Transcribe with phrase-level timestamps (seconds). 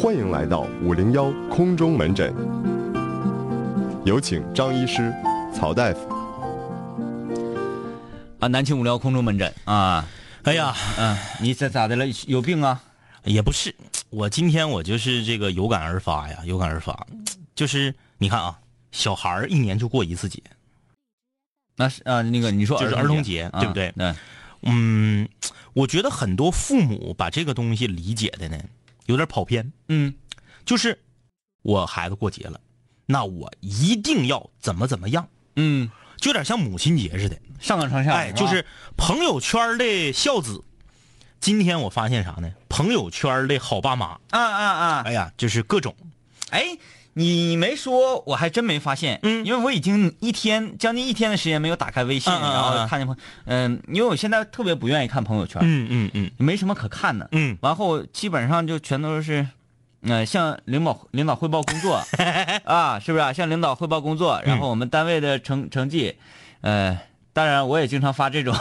[0.00, 2.32] 欢迎来到五零幺空中门诊，
[4.04, 5.12] 有请张医师、
[5.52, 6.08] 曹大夫。
[8.38, 10.06] 啊，南青五聊空中门诊啊，
[10.44, 12.06] 哎呀，嗯，你这咋的了？
[12.28, 12.80] 有病啊？
[13.24, 13.74] 也不是，
[14.10, 17.04] 我今天我就是这个有感而发呀，有感而发，
[17.56, 18.56] 就是你看啊，
[18.92, 20.40] 小孩儿一年就过一次节，
[21.74, 23.92] 那是啊，那个你说就是儿童节，啊对不对？
[23.96, 24.14] 嗯，
[24.62, 25.28] 嗯，
[25.72, 28.56] 我觉得很多父母把这个东西理解的呢，
[29.08, 29.72] 有点跑偏。
[29.88, 30.14] 嗯，
[30.64, 30.98] 就是
[31.62, 32.60] 我孩子过节了，
[33.04, 37.36] 那我一定要怎么怎么样，嗯，就有点像母亲节似的。
[37.60, 38.64] 上纲上线，哎，就是
[38.96, 40.62] 朋友圈的孝子。
[41.40, 42.52] 今天我发现啥呢？
[42.68, 45.02] 朋友圈的好爸妈，啊啊啊！
[45.04, 45.94] 哎呀，就是各种。
[46.50, 46.78] 哎，
[47.18, 49.18] 你没说，我还真没发现。
[49.24, 49.44] 嗯。
[49.44, 56.30] 因为我已经一天将近一天的时间没有打开微信，嗯嗯嗯然后看见朋，嗯、因为我现在特别不愿意看朋友圈，嗯嗯嗯。
[56.38, 57.28] 没什么可看的。
[57.32, 59.46] 嗯，完后基本上就全都是，
[60.02, 62.00] 呃，向领导领导汇报工作。
[62.64, 63.32] 啊，是不是、啊？
[63.32, 66.16] 向领导汇报工作，然后我们单位的成成绩，
[66.60, 66.98] 呃，
[67.32, 68.54] 当然我也经常发这种，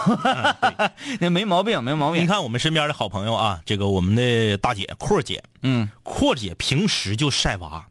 [1.20, 2.24] 那 没毛病，没毛病。
[2.24, 7.88] 你看我们身边的好朋友啊，这个我们的大姐阔姐，嗯，阔姐平时就晒娃，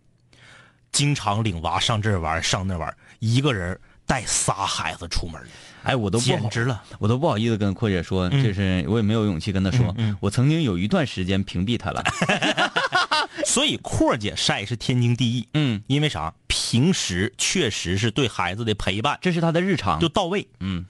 [0.96, 5.40] 经常领娃上这儿玩，上那儿玩，一个人带仨孩子出门，
[5.82, 6.82] 哎，我都简直了。
[6.98, 12.02] 我都不好意思跟阔姐说，嗯这是我也没有勇气跟她说，我曾经有一段时间屏蔽她了。
[13.44, 16.32] 所以阔姐晒是天经地义，嗯，因为啥？
[16.46, 20.00] 平时确实是对孩子的陪伴这是她的日常。
[20.00, 20.48] 就到位。
[20.60, 20.86] 嗯，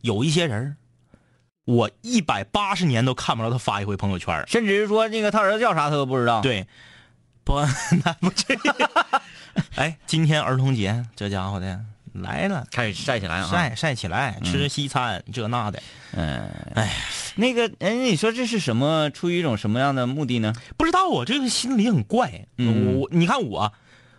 [0.00, 0.76] 有一些人儿，
[1.64, 4.46] 我一百八十年都看不着他发一回朋友圈儿。
[4.48, 6.66] 甚至是说那个他儿子叫啥他都不知道。，对，
[7.48, 7.58] 不，
[8.04, 8.58] 那不至于。
[9.76, 11.80] 哎，今天儿童节，这家伙的
[12.12, 13.48] 来了，开始晒起来啊。
[13.50, 15.82] 晒晒起来，吃西餐、这那的，
[16.12, 16.94] 嗯，哎，
[17.36, 19.08] 那个，哎，你说这是什么？
[19.08, 20.52] 出于一种什么样的目的呢？
[20.76, 22.46] 不知道我这个心里很怪。
[22.58, 23.72] 嗯我你看我，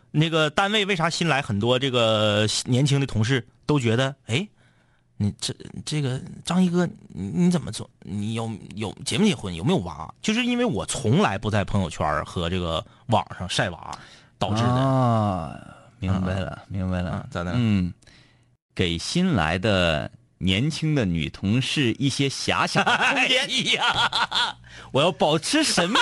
[0.09, 4.47] 那个单位为啥新来很多这个年轻的同事都觉得，哎，
[5.21, 5.53] 你这
[5.85, 7.89] 这个张一哥，你你怎么做？
[8.03, 9.53] 你有有结没结婚？
[9.53, 10.09] 有没有娃？
[10.21, 13.91] 就是因为我从来不在朋友圈和这个网上晒娃
[14.37, 14.69] 导致的。
[14.69, 15.59] 啊，
[15.99, 17.93] 明白了，明白了啊，咋的嗯，
[18.73, 23.41] 给新来的年轻的女同事一些遐想的空间。
[23.41, 24.57] 哎呀，
[24.93, 25.99] 我要保持神秘。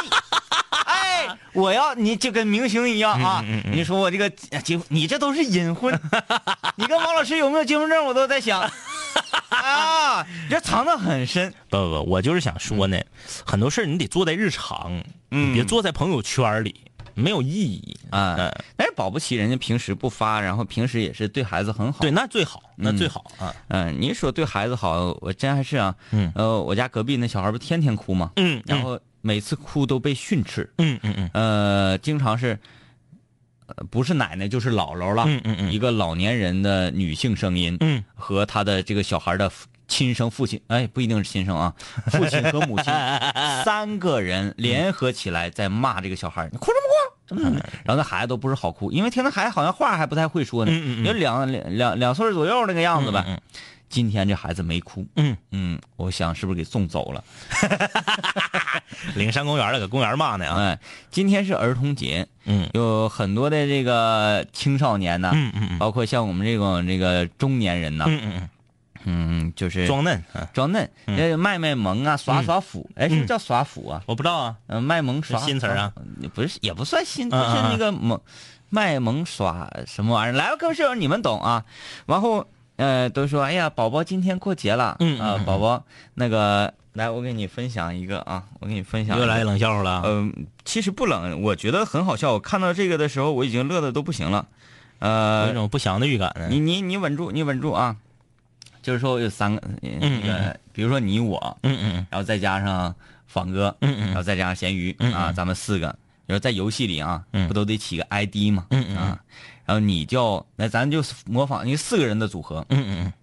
[1.18, 3.42] 哎，我要你就跟明星一样啊！
[3.48, 6.00] 嗯嗯嗯你说我这个结，你这都是隐婚。
[6.78, 8.62] 你跟王老师有没有结婚证，我都在想。
[9.50, 11.52] 啊，你这藏得很深。
[11.70, 13.00] 不不不，我就是想说呢，
[13.46, 15.02] 很多事儿你得做在日常，
[15.54, 16.76] 别做在朋友圈里，
[17.16, 22.00] 没有意义啊嗯但是保不齐人家平时不发，然后平时也是对孩子很好。
[22.02, 23.54] 对，，那最好，那最好啊。
[23.70, 25.96] 嗯、你说对孩子好，我真还是啊。
[26.12, 28.32] 嗯呃，我家隔壁那小孩不天天哭吗？
[28.36, 30.72] 嗯，然后每次哭都被训斥。
[30.78, 32.58] 嗯嗯嗯呃，经常是，
[33.66, 35.24] 呃，不是奶奶就是姥姥了。
[35.28, 37.78] 嗯嗯嗯一个老年人的女性声音。
[37.80, 39.52] 嗯和他的这个小孩的
[39.88, 41.74] 亲生父亲，哎，不一定是亲生啊，
[42.12, 42.86] 父亲和母亲
[43.64, 46.66] 三个人联合起来在骂这个小孩，你哭
[47.30, 47.58] 什么哭？
[47.84, 53.42] 然后那孩子都不是好哭，因为听那孩子好像话还不太会说呢，嗯嗯嗯有两两两两岁左右那个样子呗。
[53.90, 57.24] 今天这孩子没哭，嗯嗯，我想是不是给送走了？
[59.16, 60.62] 领山公园了，搁公园骂呢啊。
[60.62, 60.80] 哎，
[61.12, 68.50] 今天是儿童节，嗯有很多的这个青少年呐，嗯嗯嗯包括像我们这种这个中年人呐，嗯嗯
[69.10, 74.02] 嗯，就是嗯，装嫩啊，装嫩，呃，卖卖萌啊，耍耍腐，哎，是不是叫耍腐啊？
[74.06, 74.56] 我不知道啊。
[74.68, 75.94] 嗯，卖萌耍是新词儿啊，
[76.34, 78.20] 不是，也不算新，就是那个萌，
[78.70, 80.38] 卖萌耍什么玩意儿？
[80.38, 81.64] 来吧，各位室友，你们懂啊。
[82.06, 85.86] 然后，呃，都说，哎呀，宝宝今天过节了，啊宝宝，
[86.16, 90.04] 那个，来，我给你分享一个啊，我给你分享一个，又来冷笑话了啊。
[90.06, 90.34] 嗯、
[90.66, 92.34] 其实不冷，我觉得很好笑。
[92.34, 94.48] 我看到这个的时候，我已经乐的都不行了。
[95.00, 96.48] 有呃一，种不祥的预感呢。
[96.50, 97.96] 你你你稳住，你稳住啊！
[98.82, 102.96] 就是说有三个，那个，比如说你我，嗯嗯然后再加上
[103.28, 108.66] 仿哥，嗯嗯然后再加上咸鱼嗯嗯啊，咱们四个，你说在游戏里啊，嗯不都得起个 ID 吗？
[108.72, 109.20] 嗯嗯嗯啊，
[109.68, 113.14] 然后你叫，那咱就模仿，因为四个人的组合，嗯嗯嗯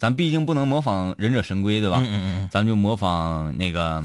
[0.00, 1.98] 咱毕竟不能模仿忍者神龟，对吧？
[2.02, 4.02] 嗯嗯嗯咱们就模仿那个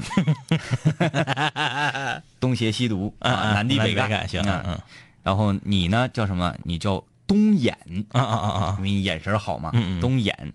[2.38, 4.40] 东邪西毒嗯，啊，南帝北干干行。
[4.42, 4.78] 啊嗯
[5.22, 6.54] 然后你呢叫什么？
[6.62, 7.76] 你叫东眼，
[8.12, 10.52] 啊啊啊啊因为你眼神好嘛，嗯嗯东眼。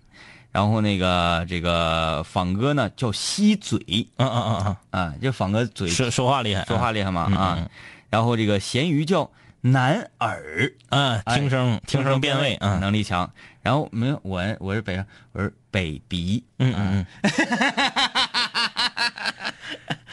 [0.50, 5.92] 然后那个这个仿哥呢叫西嘴啊啊啊啊，这仿哥嘴啊！
[5.92, 7.68] 说说话厉害，说话厉害嘛嗯嗯啊嗯。
[8.08, 9.28] 然后这个咸鱼叫
[9.64, 12.78] 南耳，嗯，听声听声辨位啊。
[12.80, 13.32] 能力强。
[13.62, 17.30] 然后没有我我是北上，我是北鼻，嗯嗯嗯。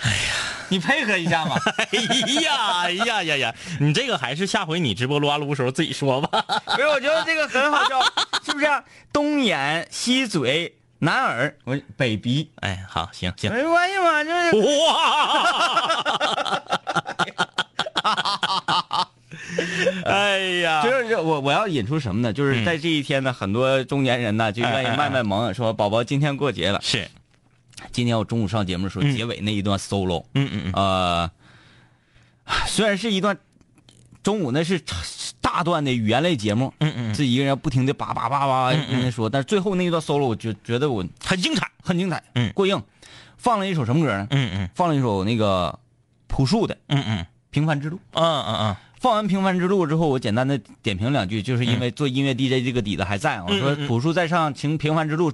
[0.01, 0.33] 哎呀
[0.69, 1.55] 你配合一下嘛。
[1.77, 1.97] 哎
[2.41, 3.55] 呀哎呀呀呀！
[3.79, 6.45] 你这个还是下回你直播撸啊撸时候自己说吧。
[6.75, 7.99] 不是，我觉得这个很好笑，
[8.45, 8.67] 是不是、
[9.11, 13.51] 东眼、西嘴、男耳，我北鼻，哎，好，行行。
[13.51, 14.55] 没关系嘛，就是
[14.85, 16.61] 哇！
[20.05, 22.33] 哎呀，就是我我要引出什么呢？
[22.33, 26.79] 就是在这一天呢，很多中年人呢就愿意卖卖萌，说宝宝今天过节了。
[26.81, 27.07] 是，
[27.91, 31.31] 今天我中午上节目的时候，结尾那一段 solo，嗯嗯嗯，呃，
[32.67, 33.37] 虽然是一段
[34.23, 34.81] 中午那是
[35.41, 37.13] 大段的语言类节目，嗯嗯。
[37.13, 41.69] 自己一个人不停的叭叭叭叭跟他说，但是最后那一段 solo，我觉觉得我很精彩。
[41.81, 42.79] 很精彩，嗯过硬，
[43.37, 44.27] 放了一首什么歌呢？
[44.29, 44.69] 嗯嗯。
[44.75, 45.79] 放了一首那个
[46.27, 47.95] 朴树的《嗯嗯平凡之路》。
[48.11, 53.41] 嗯嗯嗯，放完《平凡之路》之后，我简单的点评两句，就是因为做音乐 DJ 这个底子还在。
[53.41, 55.31] 我说朴树在上《平平凡之路》，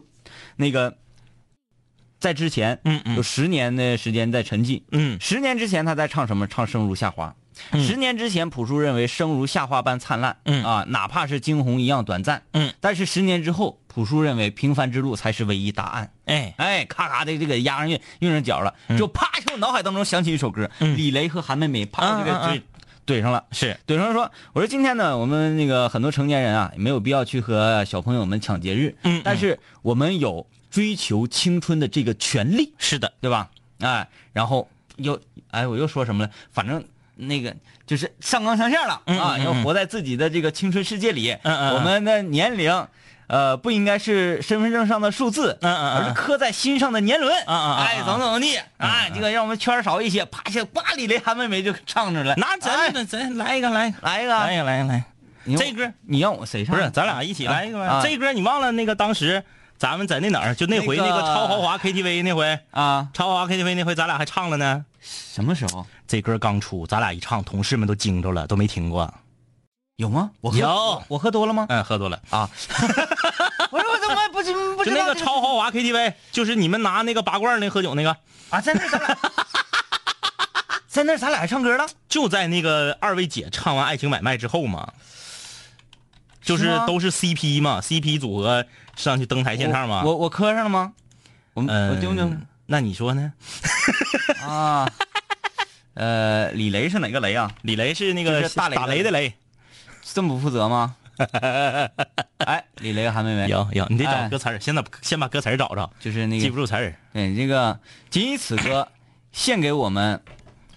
[0.55, 0.97] 那个
[2.19, 4.83] 在之前，嗯嗯有十年的时间在沉寂。
[4.91, 6.45] 嗯十年之前他在唱什么？
[6.47, 7.29] 唱《生如夏花》。
[7.71, 12.73] 嗯十年之前，朴树认为生如夏花般灿烂，嗯啊，哪怕是惊鸿一样短暂，嗯。
[12.81, 16.11] 但是十年之后，朴树认为平凡之路才是唯一答案。
[16.25, 22.57] 哎，哎，咔咔的这个押上韵，韵上脚了，就啪我脑海当中想起一首歌，嗯李雷和韩梅梅，啪这个啊啊啊
[23.05, 23.43] 怼怼上了。
[23.51, 33.49] 是，怼上说，我说今天呢，我们那个很多成年人啊，没有必要去和小朋友们抢节日，嗯嗯但是我们有追求青春的这个权利，是的，对吧？
[33.79, 34.67] 哎，然后
[34.97, 35.19] 又
[35.51, 36.31] 哎，我又说什么了？
[36.51, 36.83] 反正
[37.15, 37.55] 那个
[37.85, 41.35] 就是上纲上线了啊，要活在自己的这个青春世界里。
[41.43, 42.87] 嗯我们的年龄。
[43.27, 47.33] 呃，不应该是身份证上的数字，嗯嗯嗯而是刻在心上的年轮。
[47.33, 52.35] 嗯嗯嗯哎，怎么怎么地，哎，这个让我们圈儿少一些，啪一下，巴里雷韩妹妹就唱着了。
[52.37, 55.05] 那哎咱咱来一个，来一个，来一个，来一个，来一个，来
[55.57, 56.75] 这歌你让我谁唱？
[56.75, 57.85] 不是，咱俩一起来一个呗。
[57.85, 59.43] 啊这歌你忘了那个当时
[59.77, 60.55] 咱们在那哪儿？
[60.55, 63.07] 就那回那个超豪华 KTV 那回，啊？
[63.13, 64.85] 超豪华 KTV 那回咱俩还唱了呢。
[65.01, 69.13] 什么时候这歌刚出，咱俩一唱，同事们都惊着了，都没听过。
[69.97, 70.31] 有吗？
[70.41, 71.65] 我喝有我喝多了吗？
[71.69, 72.21] 嗯，喝多了。
[72.29, 72.49] 啊！
[73.71, 78.15] 我说我怎么不知不知就那个超豪华 KTV，就是你们拿那个拔罐儿那喝酒那个，
[78.49, 79.17] 啊，在那儿咱俩，
[80.87, 81.87] 在那咱俩还唱歌了。
[82.09, 84.91] 就在那个二位姐唱完《爱情买卖》之后嘛，
[86.41, 88.65] 就是都是 CP 嘛，CP 组合
[88.97, 90.03] 上去登台献唱嘛。
[90.03, 90.93] 我我磕上了吗？
[91.53, 92.29] 我嗯，我丢不丢？
[92.65, 93.31] 那你说呢？
[94.45, 94.89] 啊，
[95.93, 97.49] 呃，李雷是哪个雷啊？
[97.61, 99.33] 李雷是那个打雷的雷。
[100.13, 100.95] 这么不负责吗？
[102.45, 106.93] 哎，李雷韩梅梅，有有，你得找哎歌词儿，先把先把歌词儿找着，就是那个，记不住词儿。
[107.13, 107.79] 对这个，
[108.09, 108.87] 仅以此歌
[109.31, 110.21] 献给我们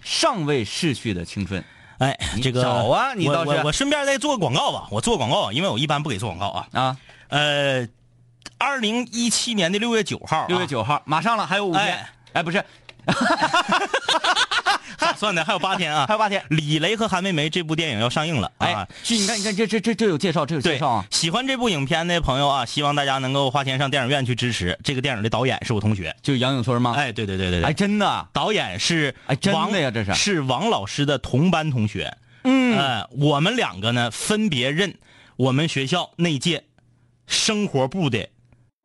[0.01, 1.63] 尚未逝去的青春。
[1.99, 6.69] 哎，这个找啊你我倒是我我顺便再做个广告吧，我做广告，因为我一般不给做广告啊。
[6.73, 6.97] 啊，
[7.29, 7.89] 呃，
[8.59, 12.11] 二零一七年的六月九号啊，六月九号马上了，还有五天哎。
[12.35, 12.65] 哎，不是，
[14.99, 15.45] 咋算的？
[15.45, 16.45] 还有八天啊，还有八天。
[16.51, 24.79] 李雷和韩梅梅这部电影要上映了哎你看，你看，这这这这有介绍，这有介绍啊。，喜欢这部影片的朋友啊，希望大家能够花钱上电影院去支持。
[24.83, 32.17] 这个电影的导演是我同学，就是杨永春吗？，哎，对对对对对哎，真的，导演是哎真的呀这是是王老师的同班同学。
[32.45, 34.95] 嗯，呃，我们两个呢分别任
[35.37, 36.65] 我们学校那届
[37.27, 38.29] 生活部的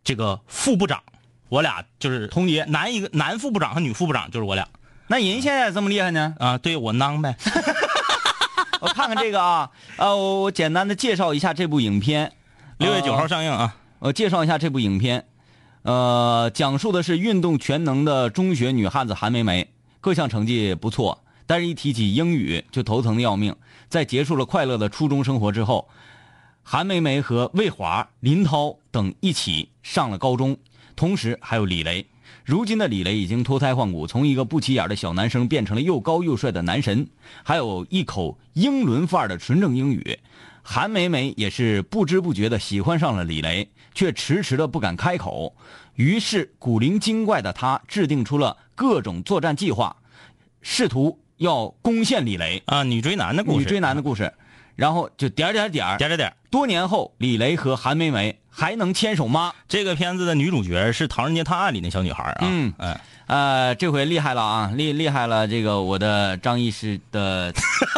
[0.03, 1.01] 这个副部长，
[1.49, 4.67] 我俩就是同级男一个男副部长和女副部长就是我俩
[5.13, 6.33] 那人现在这么厉害呢？
[6.39, 7.37] 啊，对我囊呗。
[8.81, 12.31] 我看看这个啊，呃，我我简单的介绍一下这部影片。
[12.79, 15.23] 六月九号呃上映啊，我介绍一下这部影片，
[15.83, 19.69] 呃，讲述的是运动全能的中学女汉子韩梅梅，
[20.01, 23.55] 各项成绩不错，但是一提起英语就头疼的要命。
[23.89, 25.87] 在结束了快乐的初中生活之后，
[26.63, 30.57] 韩梅梅和魏华、林涛等一起上了高中，
[30.95, 32.03] 同时还有李雷。
[32.43, 37.07] 如今的李雷已经脱胎换骨，从一个不起眼的小男生变成了又高又帅的男神，
[37.41, 40.19] 还有一口英伦范儿的纯正英语。
[40.61, 45.55] 韩梅梅也是不知不觉的喜欢上了李雷，却迟迟的不敢开口。
[45.95, 49.95] 于是古灵精怪的她制定出了各种作战计划，
[50.61, 52.61] 试图要攻陷李雷。
[52.65, 54.33] 啊，女追男的故事，女追男的故事，
[54.75, 55.97] 然后就点点点。
[55.97, 56.33] 点点点。
[56.49, 59.53] 多年后，李雷和韩梅梅还能牵手吗？
[59.67, 62.73] 这个片子的女主角是《唐人街探案》里那小女孩啊，嗯。
[62.77, 62.95] 嗯，
[63.33, 65.47] 呃，这回厉害了啊，厉厉害了！
[65.47, 67.51] 这个我的张医师的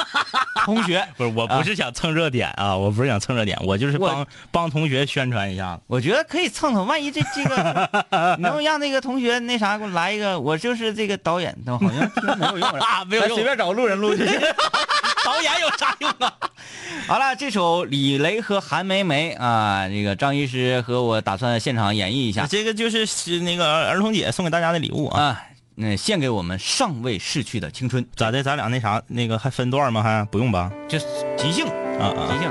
[0.64, 5.78] 同学，不是，我不是想蹭热点啊，我不是想蹭热点，我就是帮帮同学宣传一下。
[5.88, 14.24] 我觉得可以蹭蹭，万一这这个 能让那个同学那啥给我来一个，我就是这个导演，好像没有用啊 没有用随便找个路人录去。
[15.26, 16.32] 导演有啥用啊？
[17.08, 25.25] 好了，这首李雷和韩梅梅啊，这个张医师和我打算现场演绎一下这个就是是那个儿童节送给大家的礼物啊。
[25.26, 25.42] 啊。
[25.78, 28.42] 嗯、献给我们尚未逝去的青春，咋的？
[28.42, 30.02] 咱俩那啥，那个还分段吗？
[30.02, 30.72] 还不用吧？
[30.88, 30.98] 就
[31.36, 31.66] 即兴，
[32.00, 32.50] 啊啊即兴。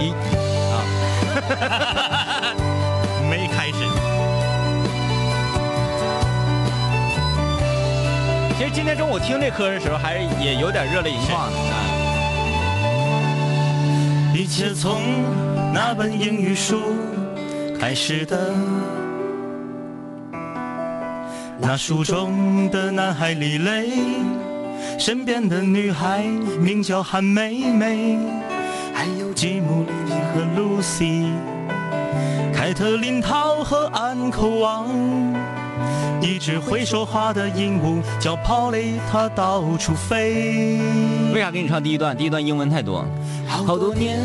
[0.00, 0.12] 一
[0.70, 0.84] 啊，
[3.30, 3.78] 没开始。
[8.58, 11.56] 其实今天中午听这歌的时候，还是也有点热泪盈眶的。
[11.56, 11.74] 啊
[14.34, 15.00] 一切从
[15.72, 16.94] 那本英语书
[17.88, 18.54] 开始的。
[21.58, 23.88] 那书中的男孩李雷，
[24.98, 26.22] 身边的女孩
[26.60, 28.18] 名叫韩梅梅，
[28.92, 31.32] 还有吉姆、莉莉和露西，
[32.52, 34.86] 凯特琳涛和安口王，
[36.20, 40.78] 一只会说话的鹦鹉叫跑雷，它到处飞。
[41.32, 42.14] 为啥给你唱第一段？
[42.14, 43.02] 第一段英文太多。
[43.46, 44.20] 好多年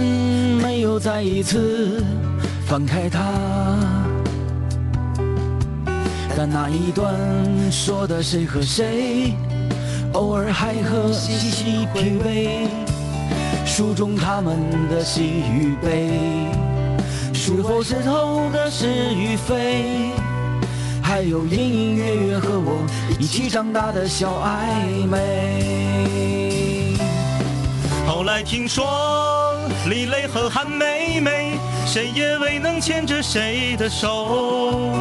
[0.62, 2.03] 没有再一次
[2.65, 3.20] 翻开它，
[6.36, 7.13] 但那一段
[7.72, 9.36] 说的谁和谁，
[10.13, 12.67] 偶尔还和细细品味
[13.65, 14.58] 书中他们
[14.89, 16.10] 的喜与悲，
[17.34, 20.12] 书后枝头的是与非，
[21.01, 22.84] 还有隐隐约约和我
[23.20, 26.98] 一起长大的小暧昧。
[28.08, 29.55] 后来听说
[29.88, 34.92] 李雷和韩梅梅，谁也未能牵着谁的手。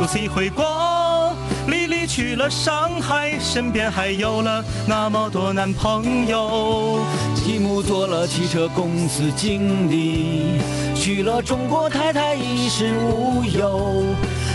[0.00, 1.32] 露西回国，
[1.68, 6.98] 莉莉去了上海，身边还有了那么多男朋友。
[7.34, 10.60] 吉姆做了汽车公司经理，
[10.94, 14.04] 娶了中国太太衣食无忧。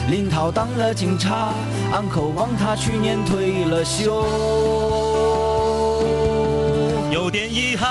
[0.10, 1.54] 林涛当了警察，
[1.94, 4.26] 安口望他去年退了休。
[7.12, 7.88] 有点遗憾，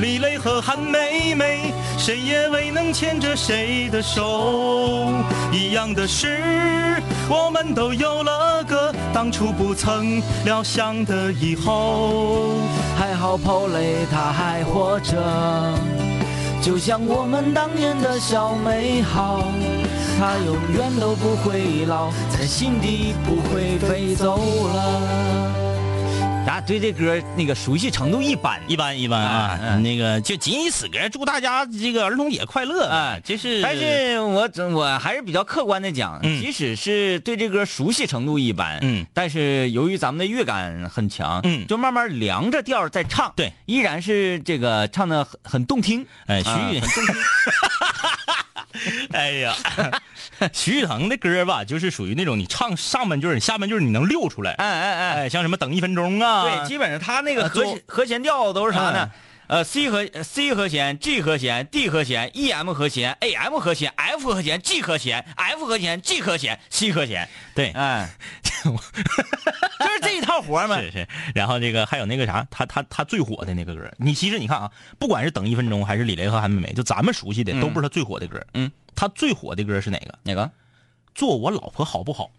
[0.00, 5.08] 李雷和韩梅梅，谁也未能牵着谁的手。
[5.52, 12.54] 一样的是，我们都有了个当初不曾料想的以后。
[12.98, 15.14] 还好跑雷他还活着，
[16.62, 19.44] 就像我们当年的小美好，
[20.18, 25.65] 他永远都不会老，在心底不会飞走了。
[26.46, 36.40] 大家对这歌那个熟悉程度一般，一般一般啊，那个就仅以此歌祝大家这个儿童节快乐啊这是但是我我还是比较客观的讲，嗯。
[36.40, 41.66] 即使是对这歌熟悉程度一般，嗯，但是由于咱们的乐感很强，嗯。
[41.66, 46.70] 就慢慢量着调儿在唱，对，依然是这个唱的很很动听，哎徐啊。
[46.70, 47.14] 玉很动听，
[49.12, 49.54] 哎呀，
[50.52, 59.10] 徐誉滕的歌吧，就是属于那种你唱上半句，你下半句你能溜出来，哎哎哎，哎，像什么等一分钟啊，对，基本上他那个啊和就和弦调都是啥呢？
[59.12, 59.20] 嗯？
[59.48, 68.10] 呃，C 和 C 和弦、G 和弦、D 和弦、E M 和弦、A M 和弦、F 和弦、G 和弦、F 和弦、G 和弦、C 和弦，对，哎，
[68.42, 70.78] 就是这一套活儿嘛。
[70.82, 78.44] 是是，然后这个还有那个啥，他他他最火的那个歌，你其实你看啊，不管是等一分钟还是李雷和韩梅梅，就咱们熟悉的嗯都不是他最火的歌。
[78.54, 80.18] 嗯，他最火的歌是哪个？
[80.24, 80.50] 哪个
[81.14, 82.30] 做我老婆好不好？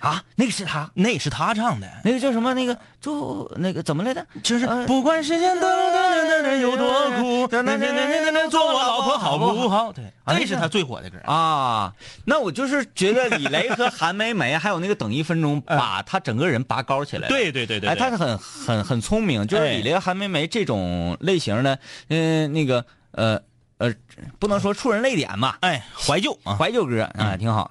[0.00, 0.22] 啊？
[0.34, 2.52] 那个是他，那是他唱的，那个叫什么？
[2.54, 4.26] 那个就那个怎么来的？
[4.42, 9.92] 就是呃不管时间的有多苦，那那那那那那做我老婆好不好？
[9.92, 11.18] 对，啊这是他最火的歌。
[11.24, 11.92] 啊，
[12.24, 17.28] 那我就是觉得李雷和韩梅梅还有那个等一分钟，把他整个人拔高起来了。
[17.28, 21.78] 对对对对，哎，他是很很很聪明，就是哎李雷和韩梅梅这种类型的，
[22.08, 23.40] 嗯、那个呃
[23.78, 23.94] 呃，
[24.38, 27.70] 不能说触人泪点吧，哎怀旧啊，怀旧歌啊，挺好。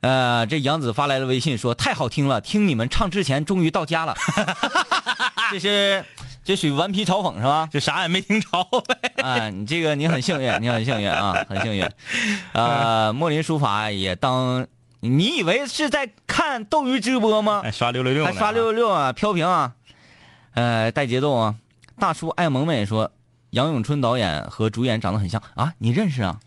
[0.00, 4.14] 呃，这杨子发来了微信说太好听了，听你们唱之前终于到家了。
[5.50, 6.04] 这是
[6.44, 7.68] 这属于顽皮嘲讽是吧？
[7.72, 8.48] 就啥也没听着
[8.86, 9.10] 呗。
[9.22, 11.88] 啊，你这个你很幸运，你很幸运啊，很幸运。
[12.52, 14.66] 呃， 莫林书法也当，
[15.00, 17.62] 你以为是在看斗鱼直播吗？
[17.64, 19.72] 哎，刷六六六，还刷六六六啊，飘屏啊，
[20.54, 21.54] 呃，带节奏啊。
[21.98, 23.10] 大叔爱萌妹说，
[23.50, 26.38] 杨永春导演和主演长得很像啊，你认识啊？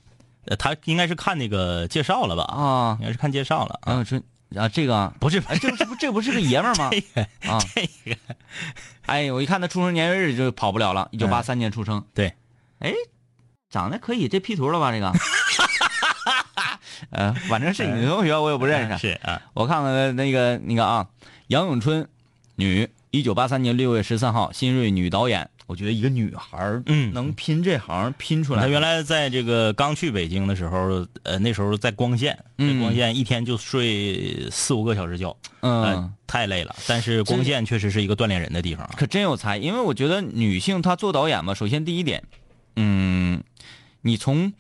[0.46, 2.44] 呃，他应该是看那个介绍了吧？
[2.44, 4.04] 啊，应该是看介绍了啊。
[4.04, 4.24] 春
[4.56, 6.90] 啊，这个啊不是，哎，这不是不这不是个爷们儿吗？
[6.92, 7.82] 这个啊，这
[8.12, 8.18] 个，
[9.06, 12.04] 哎，我一看他出生年月日就跑不了了，一九八三年出生。
[12.16, 12.34] 对，
[12.80, 12.92] 哎，
[13.70, 14.92] 长得可以，这 P 图了吧？
[14.92, 15.14] 这个，
[17.12, 18.98] 呃，反正是女同学，我也不认识。
[18.98, 21.08] 是啊，我看看那个那个啊，
[21.48, 22.08] 杨永春，
[22.56, 25.50] 女，一九八三年六月十三号，新锐女导演。
[25.70, 36.76] 我觉得一个女孩儿嗯能拼这行拼出来，她原来在这个刚去北京的时候，呃，那时候在光线，嗯在光线一天就睡四五个小时觉，嗯呃，，太累了。
[36.88, 38.96] 但是光线确实是一个锻炼人的地方啊。
[38.98, 39.58] 可真有才。
[39.58, 42.24] 因为我觉得女性她做导演嘛，首先第一点，
[42.76, 43.44] 嗯，
[44.02, 44.52] 你从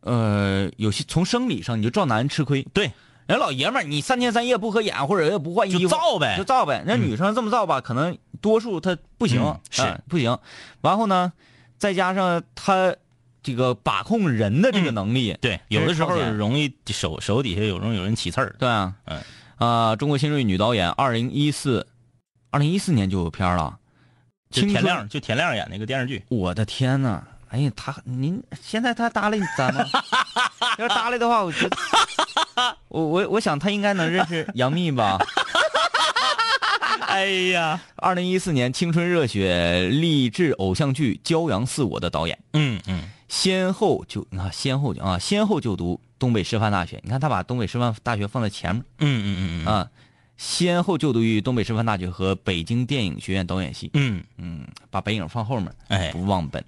[0.00, 2.66] 呃，有些从生理上你就照男人吃亏。
[2.72, 2.90] 对，
[3.26, 6.82] 人老爷们儿，你三天三夜不合眼或者也不换衣服，就造呗就造呗。
[6.86, 10.38] 那女生这么造吧，可能多数她不行，嗯是啊不行。
[10.82, 11.32] 然后呢，
[11.78, 12.94] 再加上她
[13.42, 18.54] 这个把控人的这个能力，对，有的时候是容易手手底下有容易有人起刺儿。
[18.58, 19.22] 对啊，嗯
[19.56, 21.86] 啊、中国新锐女导演，二零一四，
[22.50, 23.78] 二零一四年就有片了，
[24.50, 27.22] 就田亮，就田亮演那个电视剧，我的天呐！
[27.54, 29.86] 哎呀，他您现在他搭理咱吗？
[30.76, 31.76] 要搭理的话，我觉得
[32.88, 35.18] 我我我想他应该能认识杨幂吧。
[37.06, 49.72] 哎呀，二零一四年青春热血励志偶像剧《骄阳似我》的导演，嗯嗯，先后就你看先后就啊先后就读东北师范大学，你看他把东北师范大学放在前面嗯嗯嗯嗯。
[49.72, 49.88] 啊，
[50.36, 56.10] 先后就读于东北师范大学和北京电影学院导演系，嗯，嗯，把北影放后面，哎。
[56.10, 56.64] 不忘本，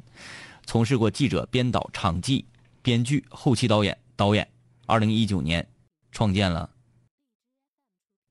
[0.67, 2.45] 从事过记者、编导、场记、
[2.83, 4.47] 编剧、后期导演、导演。
[4.87, 5.67] 二零一九年，
[6.13, 6.71] 创建了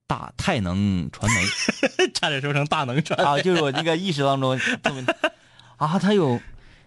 [0.08, 1.44] 大太能传媒
[2.14, 3.26] 差点说成大能传媒。
[3.26, 4.52] 啊，就是我那个意识当中
[5.78, 6.40] 啊，他有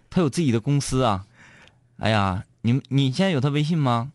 [0.09, 1.26] 他有自己的公司啊。
[1.99, 4.12] 哎呀，你们你现在有他微信吗？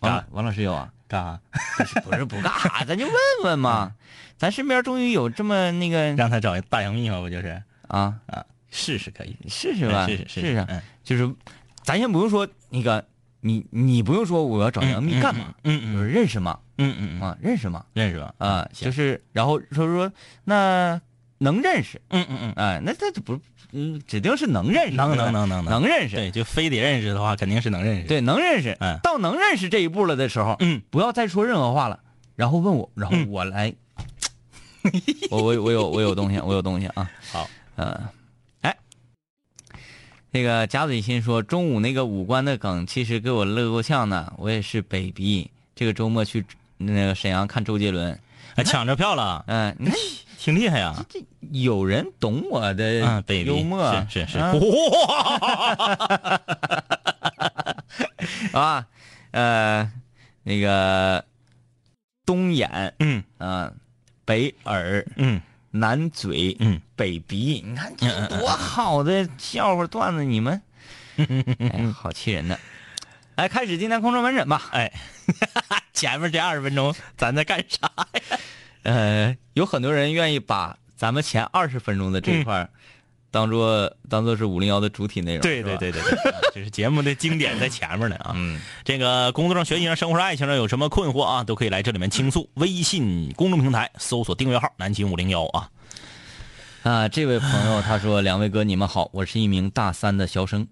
[0.00, 0.92] 王王老师有啊？
[1.08, 1.22] 干
[1.84, 2.00] 啥？
[2.02, 3.94] 不是不干啥，咱就问问嘛。
[4.36, 8.44] 咱身边终于有这么那个让他找一大杨幂嘛，不就是啊，啊？
[8.70, 10.64] 试试可以，试试吧，试试试试。
[10.68, 11.34] 嗯，就是，
[11.82, 13.04] 咱先不用说那个，
[13.40, 18.34] 你你不用说我要找杨幂干嘛，嗯嗯就是认识吗，嗯嗯嗯，啊，认识吗，认识吧？
[18.38, 20.12] 啊，就是然后说说
[20.44, 21.00] 那
[21.38, 23.40] 能认识，嗯嗯嗯，哎，那这不，
[23.72, 25.86] 嗯，指定是能认识，能对吧能能能能。
[25.86, 28.98] 认识，对，就非得认识的话，肯定是能认识。，对，能认识，嗯。
[29.02, 32.00] 到能认识这一步了的时候，嗯，不要再说任何话了，
[32.34, 33.28] 然后问我，然后嗯。
[33.30, 33.72] 我来，
[35.30, 38.00] 我我我有我有东西，我有东西啊，好，嗯，哎，
[40.38, 44.32] 那个贾嘴新说，中午那个五官的梗，其实给我乐够呛呢。
[44.36, 46.44] 我也是 baby，这个周末去
[46.76, 48.16] 那个沈阳看周杰伦。
[48.54, 49.96] 还抢着票了，嗯、你看
[50.38, 50.94] 挺厉害呀。
[51.08, 54.54] 这有人懂我的嗯，baby，幽默，是是是，啊，
[58.54, 58.86] 啊，
[59.32, 59.90] 呃，
[60.44, 61.24] 那个
[62.24, 63.72] 东眼嗯啊、
[64.24, 65.42] 北耳、嗯
[65.78, 67.94] 南嘴、嗯，北鼻，你看
[68.28, 70.60] 多好的笑话段子，你们，
[71.16, 72.58] 哎，好气人呢。
[73.36, 74.68] 来，开始今天空中门诊吧。
[74.72, 74.92] 哎，
[75.94, 78.38] 前面这二十分钟咱在干啥呀？
[78.82, 82.70] 呃，有很多人愿意把咱们前二十分钟的这块儿
[83.30, 85.42] 当做、当做是五零幺的主体内容。
[85.42, 88.32] 对对对对对，就是节目的经典在前面呢啊。
[88.34, 92.48] 嗯，这个工作上、学习上、生活上、爱情上有什么困惑啊，都可以来这里面倾诉。
[92.54, 95.70] 微信公众平台搜索订阅号“南秦五零幺”啊。
[96.84, 100.66] 啊，这位朋友他说：“两位哥，你们好，我是一名大三的学生，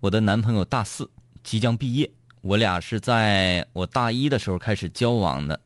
[0.00, 1.10] 我的男朋友大四，
[1.42, 2.08] 即将毕业，
[2.42, 5.58] 我俩是在我大一的时候开始交往的。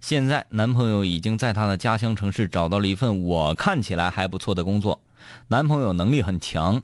[0.00, 5.00] 现在男朋友已经在他的家乡城市找到了一份我看起来还不错的工作，
[5.48, 6.82] 男朋友能力很强，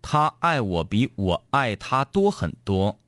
[0.00, 2.98] 他爱我比我爱他多很多。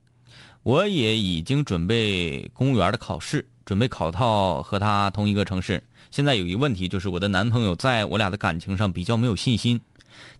[0.62, 5.82] 我也已经准备公务员的考试，准备考到和他同一个城市。
[6.10, 9.80] 现在有一个问题，就是我的男朋友在我俩的感情上比较没有信心，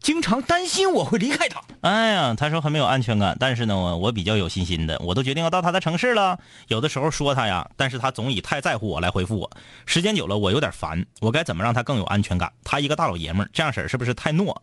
[0.00, 1.60] 经常担心我会离开他。
[1.80, 6.38] 哎呀，他说很没有安全感，但是呢，我我比较有信心的，我都决定要到他的城市了。
[6.68, 9.50] 有的时候说他呀，但是他总以太在乎我来回复我，
[9.87, 12.52] 时间久了我有点烦，我该怎么让他更有安全感？
[12.62, 14.54] 他一个大老爷们儿，这样式儿是不是太懦？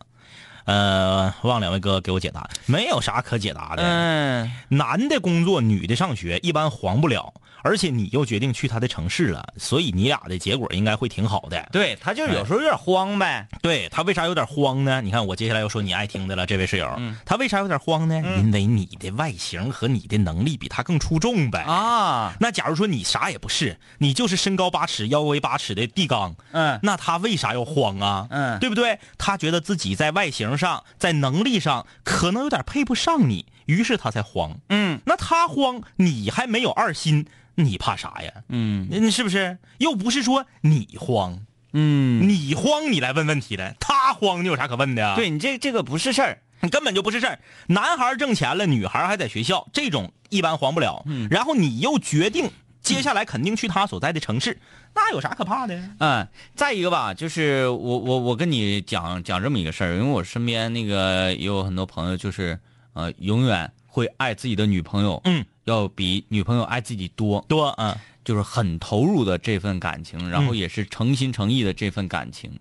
[0.64, 3.82] 呃，望两位哥给我解答，没有啥可解答的。
[3.82, 11.68] 嗯，男的工作，女的上学，一般黄不了，而且你又决定去他的城市了，所以你俩的结果应该会挺好的。
[11.72, 13.46] 对他就是有时候有点慌呗。
[13.60, 15.00] 对他为啥有点慌呢？
[15.00, 16.88] 你看我接下来要说你爱听的了，这位室友，
[17.24, 18.22] 他为啥有点慌呢？
[18.38, 21.62] 因为你的外形和你的能力比他更出众呗。
[21.62, 28.26] 啊，那假如说你啥也不是，你就是身高八尺、腰围八尺的地刚，嗯那他为啥要慌啊？
[28.30, 28.98] 嗯对不对？
[29.18, 34.58] 他觉得自己在外形上、在能力上可能有点配不上你，于是他才慌。
[34.68, 38.32] 嗯那他慌，你还没有二心，你怕啥呀？
[38.48, 39.58] 嗯你是不是？
[39.78, 41.40] 又不是说你慌，
[41.72, 45.14] 嗯，你慌你来问问题了，他慌你有啥可问的呀？
[45.16, 46.38] 对你这这个不是事儿。
[46.64, 47.40] 你根本就不是事儿。
[47.66, 51.02] 男孩挣钱了，女孩还在学校，这种一般慌不了。
[51.06, 52.48] 嗯然后你又决定
[52.82, 54.58] 接下来肯定去他所在的城市，
[54.94, 55.80] 那有啥可怕的？
[55.98, 62.58] 嗯，再一个吧，就是我我我跟你讲讲这么一个事儿，因为我身边那个也有很多朋友，就是
[62.92, 67.96] 呃，永远会爱自己的女朋友，嗯，要比女朋友爱自己多，多嗯。
[68.24, 72.56] 就是很投入的这份感情，然后嗯也是诚心诚意的这份感情。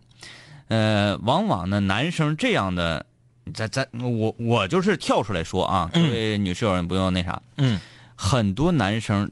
[0.69, 3.05] 呃，往往呢，男生这样的
[3.53, 7.79] 咱咱我我就是跳出来说啊，各位女室友人不用那啥，嗯。
[8.15, 9.31] 很多男生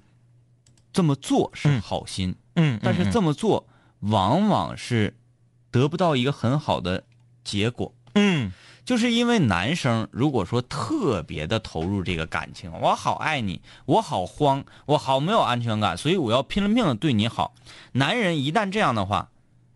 [0.99, 3.65] 这么做是嗯好心，嗯，但是这么做
[4.01, 5.15] 往往是
[5.71, 7.05] 得不到一个很好的
[7.41, 7.93] 结果。
[8.15, 8.51] 嗯
[8.83, 17.55] 就是因为男生如果说特别的投入这个感情，我好爱你，我好慌，我好没有安全感，所以我要拼了命的对你好。
[17.93, 19.29] 男人一旦这样的话，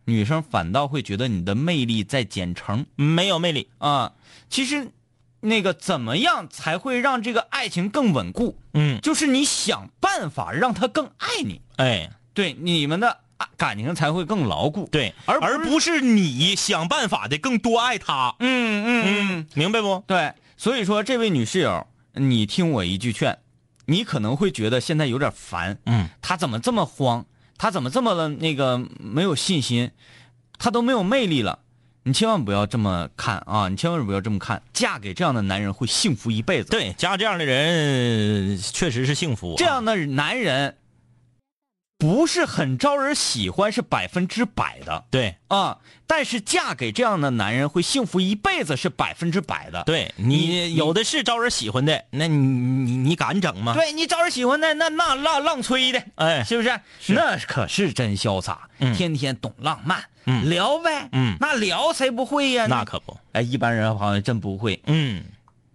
[0.04, 3.70] 女生反倒会觉得你的魅力在减成没有魅力。
[3.78, 4.12] 啊。
[4.50, 4.92] 其实，
[5.44, 8.58] 那个怎么样才会让这个爱情更稳固？
[8.74, 14.88] 嗯，就是你想办法让他更爱你，哎，对你们的啊感情才会更牢固。
[14.90, 18.34] 对，而而不是你想办法的更多爱他。
[18.40, 20.02] 嗯嗯嗯，明白不？
[20.08, 23.38] 对，所以说这位女室友，你听我一句劝，
[23.86, 27.26] 你可能会觉得现在有点烦，嗯，他怎么这么慌？
[27.58, 29.92] 他怎么这么那个没有信心？
[30.58, 31.60] 他都没有魅力了。
[32.06, 33.70] 你千万不要这么看啊！
[33.70, 39.56] 你千万不要这么看，嫁给这样的男人会幸福一辈子。，对，嫁这样的人确实是幸福啊。
[39.58, 40.76] 这样的男人
[42.04, 45.78] 不是很招人喜欢，是百分之百的对啊。
[46.06, 49.86] 但是嫁给这样的男人会幸福一辈子，是百分之百的。
[49.86, 56.78] 对，你你有的是招人喜欢的，那你你你敢整吗？，对你招人喜欢的，那那浪浪吹的，哎，是不是？
[57.14, 62.68] 那可是真潇洒，嗯天天懂浪漫，嗯聊呗，嗯那聊谁不会呀？
[62.68, 65.24] 那可不，哎，一般人好像真不会，嗯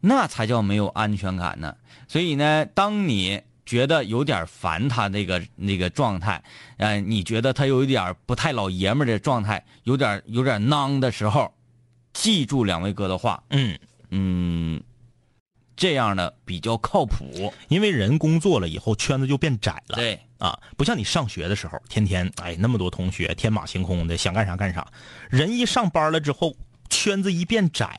[0.03, 1.75] 那才叫没有安全感呢。
[2.07, 6.42] 所以呢，当你觉得有点烦他那个那个状态，
[6.78, 11.52] 呃，你觉得他有一点不太老爷们儿的状态，有点有点囊的时候，
[12.14, 13.78] 记住两位哥的话，嗯，
[14.09, 14.83] 嗯，
[15.76, 17.52] 这样的比较靠谱。
[17.68, 19.96] 因为人工作了以后圈子就变窄了。
[19.96, 24.90] 对，啊，不像你上学的时候，天天哎那么多同学，天马行空的，想干啥干啥。
[25.28, 26.57] 人一上班了之后，
[26.88, 27.94] 圈子一变窄，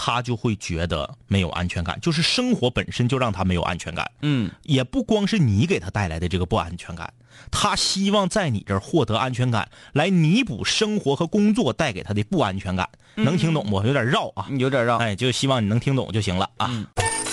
[0.00, 4.08] 他就会觉得没有安全感，就是生活本身就让他没有安全感。
[4.22, 7.12] 嗯，也不光是你给他带来的这个不安全感，
[7.50, 12.88] 他希望在你这儿获得安全感，来弥补生活和工作带给他的不安全感。
[13.16, 13.84] 能听懂不？
[13.84, 14.46] 有点绕啊。
[14.56, 14.98] 有点绕。
[14.98, 16.70] 哎，就希望你能听懂就行了啊。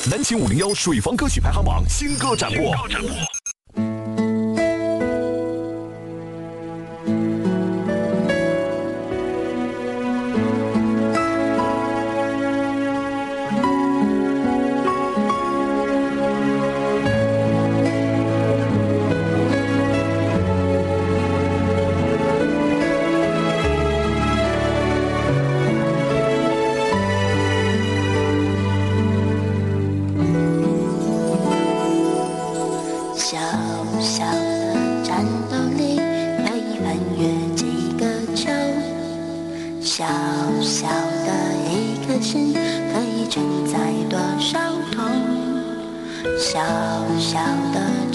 [0.10, 2.74] 南秦五零幺水房歌曲排行榜新歌展播。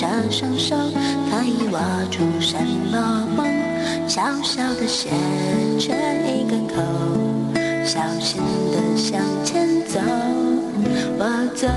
[0.00, 0.74] 这双手，
[1.30, 1.78] 可以握
[2.10, 2.56] 住什
[2.90, 3.46] 么梦？
[4.08, 5.10] 小小的鞋
[5.78, 5.92] 缺
[6.26, 6.80] 一个口，
[7.84, 8.40] 小心
[8.72, 10.00] 的向前走。
[11.18, 11.68] 我走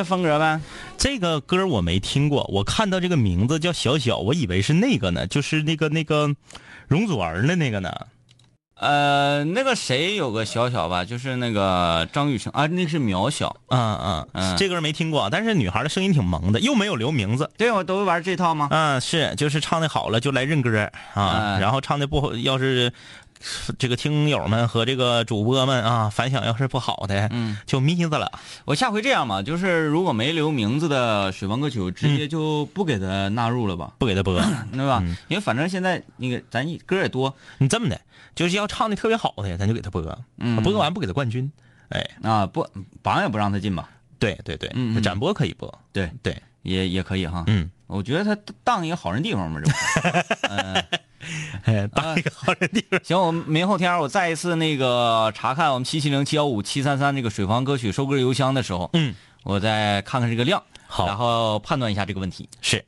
[0.00, 0.58] 这风格呗。
[0.96, 6.34] 这个歌我没听过，我看到这个名字叫小小，我以为是那个呢，就是那个那个
[6.88, 7.92] 容祖儿的那个呢。
[8.76, 13.54] 呃，那个谁有个小小吧，就是那个张雨生啊，那是渺小。
[13.68, 17.50] 嗯嗯嗯这歌没听过，但是女孩的声音挺萌的，又没有留名字。
[17.58, 18.68] 对，我都玩这套吗？
[18.70, 22.90] 嗯，是，就是唱的好了就来认歌啊，嗯然后唱的不好，要是
[23.78, 28.30] 这个听友们和这个主播们啊反响要是不好的，嗯，就迷子了。
[28.64, 34.40] 我下回这样吧，就是如果没留名字的水王歌曲，直接就不给他纳入了吧，不给他播，
[34.72, 35.02] 对吧？
[35.28, 38.00] 因为反正现在那个咱一歌也多你这么的，
[38.34, 41.50] 就是要唱的特别好的，咱就给他播，嗯播完不给他冠军。
[41.88, 42.66] 哎，啊，不
[43.02, 43.88] 榜也不让他进吧？
[44.18, 47.42] 对对对，嗯嗯展播可以播，对，对，也也可以哈。
[47.46, 50.36] 嗯，我觉得他当一个好人地方嘛，这不是。
[50.48, 50.84] 嗯，
[51.64, 53.00] 哎，当一个好人地方。
[53.02, 62.48] 行，我们明后天我再一次那个查看我们七七零七幺五七三三这个水房歌曲收歌邮箱的时候，嗯，我再看看这个量，好然后判断一下这个问题。
[62.60, 62.84] 是，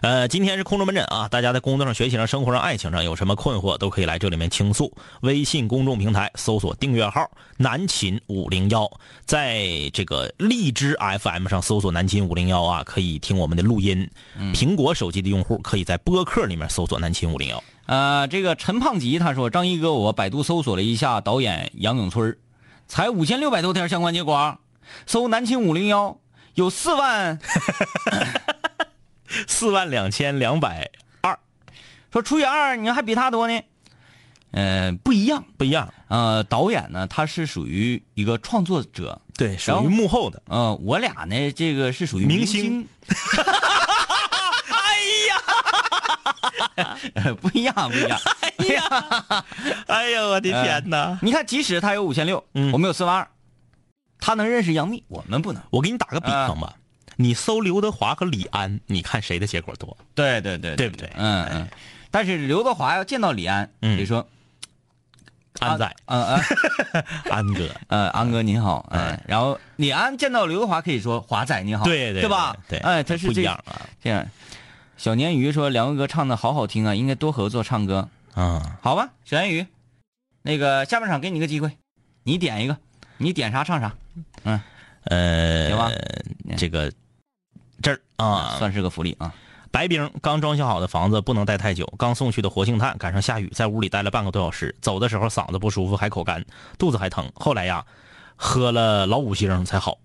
[0.00, 4.92] 呃，今天是空中门诊啊，大家在工作上、学习上、生活上、爱情上有什么困惑，都可以来这里面倾诉。
[5.20, 8.90] 微信公众平台搜索订阅号“南秦五零幺”，
[9.26, 14.08] 在这个荔枝 FM 上搜索“南秦五零幺”啊，可以听我们的录音。
[14.54, 22.36] 苹果手机的用户可以在播客里面搜索“南秦五零幺呃，这个陈胖吉他说，张一哥，我百度搜索了一下导演杨永春
[22.86, 24.56] 才五千六百多条相关结果，
[25.06, 26.18] 搜南秦五零幺
[26.54, 27.38] 有四万，
[29.46, 30.90] ”，四万两千两百
[31.22, 31.38] 二，
[32.12, 33.60] 说除以二，你还比他多呢。
[34.52, 35.44] 呃，不一样。
[35.56, 35.94] 不一样。
[36.08, 40.42] 呃，导演呢，他是属于一个创作者，对，属于幕后的。
[40.46, 42.88] 呃，我俩呢，这个是属于明星星。
[44.74, 44.98] 哎
[47.14, 48.18] 呀，不一样，不一样。
[48.40, 49.44] 哎呀，
[49.86, 51.16] 哎呀，我的天哪！
[51.22, 53.28] 你看，即使他有五千六，嗯我们有四万二，
[54.20, 55.62] 他能认识杨幂，我们不能。
[55.70, 56.74] 我给你打个比方吧，
[57.16, 59.96] 你搜刘德华和李安，你看谁的结果多？
[60.14, 61.68] 对对对，对不对嗯嗯。
[62.10, 64.26] 但是刘德华要见到李安，嗯得说
[65.58, 72.56] 安仔，嗯嗯 安哥，呃， 安哥你好，哎，然后李安见到刘德华可以说华仔你好，对对对吧？
[72.68, 73.82] 对，哎，他是不这一样啊。
[74.02, 74.26] 这样。
[74.96, 78.10] 小鲶鱼说：“两位哥唱的好好听啊，应该多合作唱歌。
[78.34, 79.66] 啊，好吧，小鲶鱼，
[80.42, 81.70] 那个下半场给你个机会，
[82.24, 82.76] 你点一个，
[83.16, 83.94] 你点啥唱啥，
[85.04, 85.90] 呃，行吧？
[86.56, 86.92] 这个
[87.82, 89.32] 这儿啊，算是个福利啊。
[89.72, 96.44] 白冰刚装修好的房子不能待太久，刚送去的活性炭赶上下雨，在屋里待了半个多小时，走的时候嗓子不舒服，还口干，
[96.76, 97.30] 肚子还疼。
[97.34, 97.84] 后来呀，
[98.34, 99.96] 喝了老五星才好。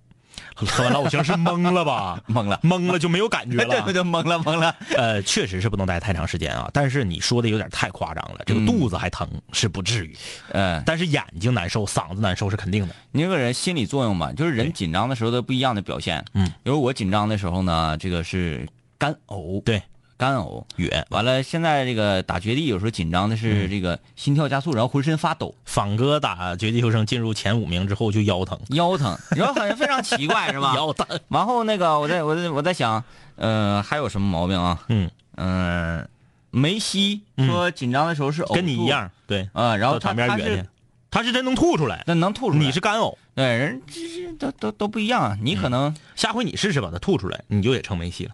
[0.56, 2.20] 喝完老五星是懵了吧？
[2.30, 3.94] 懵了，懵了就没有感觉了 对。
[3.94, 4.76] 对，懵了懵了。
[4.96, 10.16] 呃，确实是不能待太长时间啊，但是你说的有点太夸张了，这个肚子还疼是不至于，
[10.52, 12.96] 嗯，但是眼睛难受、嗓子难受是肯定的。
[13.12, 16.24] 你这个人心理作用嘛，就是人紧张的时候的不一样的表现。
[16.34, 19.82] 嗯，比如我紧张的时候呢，这个是干呕，对，
[20.18, 20.64] 干呕。
[20.78, 30.74] 哕完了，现在这个打绝地有时候紧张的是这个心跳加速，然后浑身发抖，仿哥打绝地求生进入前五名之后就腰疼，腰疼，然后好像非常奇怪是吧？
[30.78, 31.20] 腰疼。
[31.30, 33.04] 然后那个我在我在我在想，
[33.36, 34.84] 呃，还有什么毛病啊？
[34.90, 36.08] 嗯，嗯、
[36.52, 40.68] 梅西说紧张的时候是呕吐跟你一，样，对，啊、然后他他是旁边
[41.12, 43.16] 他是真能吐出来，那能吐出来，你是干呕。
[43.36, 48.32] 对人这这都都都不一样啊，你可能、下回你试试把它吐出来，你就也成梅西了。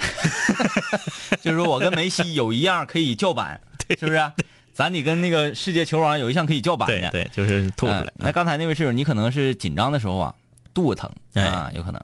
[1.42, 3.60] 就是说我跟梅西有一样可以叫板，
[3.98, 4.32] 是不是？
[4.72, 8.12] 咱得跟那个世界球王有一项可以叫板的，对，就是吐出来嗯。
[8.16, 10.34] 那刚才那位室友，你可能是紧张的时候啊，
[10.72, 12.00] 肚子疼哎啊，有可能。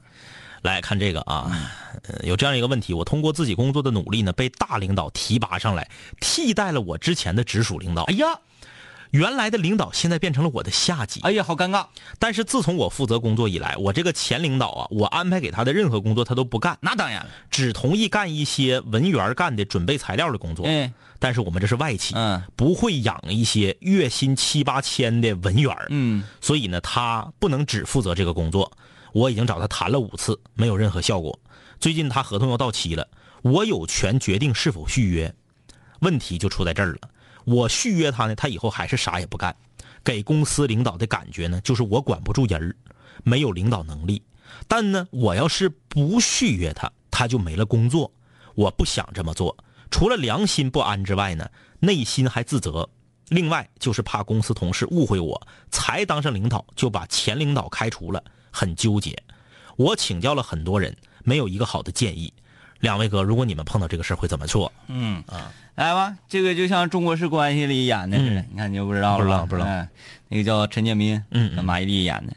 [0.62, 1.70] 来看这个啊，
[2.08, 5.88] 呃，有这样一个问题，我通过自己工作的努力呢，被大领导提拔上来，
[6.20, 8.02] 替代了我之前的直属领导。
[8.04, 8.26] 哎呀，
[9.10, 11.20] 原来的领导现在变成了我的下级。
[11.20, 11.86] 哎呀，好尴尬。
[12.18, 20.66] 但是自从我负责工作以来，我这个前领导啊，我安排给他的任何工作他都不干，那当然了，只同意干一些文员干的准备材料的工作。
[20.66, 28.70] 哎，但是我们这是外企，嗯不会养一些月薪七八千的文员嗯，所以呢，他不能只负责这个工作。
[29.12, 31.38] 我已经找他谈了五次，没有任何效果。
[31.80, 33.08] 最近他合同要到期了，
[33.42, 35.34] 我有权决定是否续约。
[36.00, 36.98] 问题就出在这儿了，
[37.46, 39.54] 我续约他呢，他以后还是啥也不干，
[40.02, 42.74] 给公司领导的感觉呢，就是我管不住人儿，
[43.22, 44.20] 没有领导能力。
[44.66, 48.12] 但呢，我要是不续约他，他就没了工作。
[48.56, 49.56] 我不想这么做，
[49.92, 52.88] 除了良心不安之外呢，内心还自责。
[53.28, 59.16] 另外就是怕公司同事误会我，才当上领导就把前领导开除了，很纠结。
[59.76, 62.32] 我请教了很多人，没有一个好的建议。
[62.80, 64.72] 两位哥，如果你们碰到这个事儿会怎么做？
[64.88, 65.22] 嗯。
[65.26, 69.66] 啊，来吧，这个就像中国式关系里演的似的，你看你就不知道了，不知道不知道。
[69.66, 69.88] 哎
[70.28, 71.22] 那个叫陈建斌，
[71.62, 72.32] 马伊琍演的。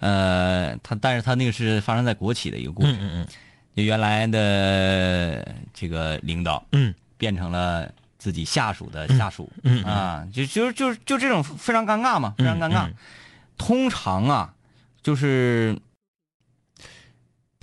[0.00, 3.26] 呃，他但是他那个是发生在国企的一个故事，嗯嗯
[3.74, 6.94] 就原来的这个领导嗯。
[7.16, 9.50] 变成了自己下属的下属，
[9.86, 12.86] 啊，就就就就这种非常尴尬嘛，非常尴尬。
[12.86, 12.94] 嗯。
[13.56, 14.52] 通常啊，
[15.02, 15.78] 就是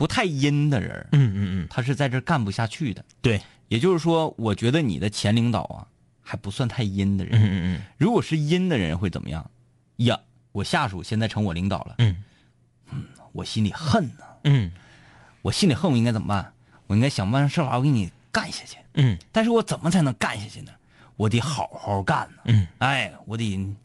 [0.01, 3.05] 不太阴的人，嗯嗯嗯，他是在这干不下去的。
[3.21, 5.85] 对，也就是说，我觉得你的前领导啊，
[6.23, 7.39] 还不算太阴的人。
[7.39, 9.47] 嗯嗯嗯如果是阴的人会怎么样？
[9.97, 10.19] 呀，
[10.53, 12.23] 我下属现在成我领导了，嗯
[12.91, 14.71] 嗯我心里恨呐、嗯
[15.43, 16.51] 我心里恨，我应该怎么办？
[16.87, 18.79] 我应该想办法设法我给你干下去。
[18.95, 20.71] 嗯但是我怎么才能干下去呢？
[21.15, 22.41] 我得好好干呢。
[22.45, 23.75] 嗯，哎，我得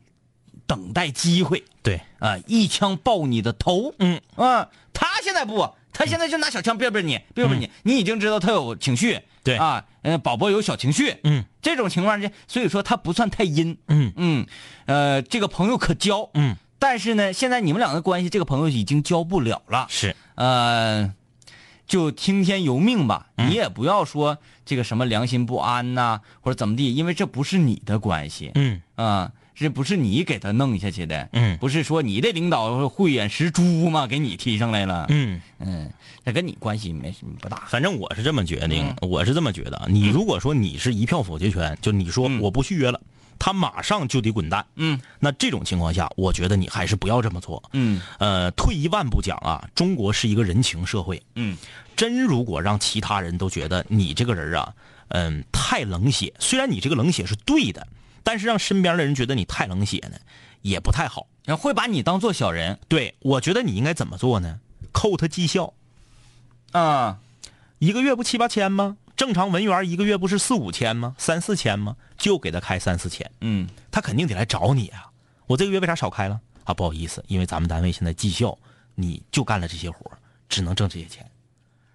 [0.67, 3.93] 等待机会对，啊，一枪爆你的头。
[3.99, 9.19] 嗯啊，他现在不，他现在就拿小枪别别你，别别你，你已经知道他有情绪。
[9.43, 11.17] 对啊，呃，宝宝有小情绪。
[11.25, 13.79] 嗯这种情况下，所以说他不算太阴。
[13.89, 14.47] 嗯嗯，
[14.85, 16.29] 呃，这个朋友可交。
[16.35, 19.87] 嗯，但是呢，现在你们两个关系，这个朋友已经交不了了。
[19.89, 21.15] 是，呃，
[21.87, 31.57] 就听天由命吧，嗯你也不要说这个什么良心不安呐、或者怎么地，因为这不是你的关系嗯啊、这不是你给他弄下去的，嗯。
[31.59, 35.41] 不是说你的领导慧眼识珠嘛，给你提上来了，嗯。
[35.59, 35.91] 嗯，
[36.25, 39.87] 这跟你关系没什么不大，反正我是这么决定，我是这么觉得啊。
[39.89, 43.01] 你如果说你是一票否决权，就你说我不续约了，
[43.39, 44.65] 他马上就得滚蛋。
[44.75, 45.01] 嗯。
[45.19, 47.63] 那这种情况下，我觉得你还是不要这么做。
[47.73, 48.03] 嗯。
[48.19, 51.57] 呃，退一万步讲啊，中国是一个人情社会，嗯。
[51.97, 54.75] 真如果让其他人都觉得你这个人啊，
[55.09, 57.87] 嗯，太冷血，虽然你这个冷血是对的，
[58.27, 60.19] 但是让身边的人觉得你太冷血呢，
[60.63, 61.29] 也不太好。
[61.45, 64.59] 然后会把你当做小人对，我觉得你应该怎么做呢？
[64.91, 65.75] 扣他绩效，
[66.73, 67.21] 啊，
[67.79, 68.97] 一个月不七八千吗？
[69.17, 71.15] 正常文员一个月不是四五千吗？
[71.19, 71.95] 三四千吗？
[72.19, 75.07] 就给他开三四千，嗯他肯定得来找你啊。
[75.47, 76.41] 我这个月为啥少开了？
[76.65, 78.59] 啊，不好意思，因为咱们单位现在绩效，
[78.97, 80.11] 你就干了这些活
[80.49, 81.25] 只能挣这些钱。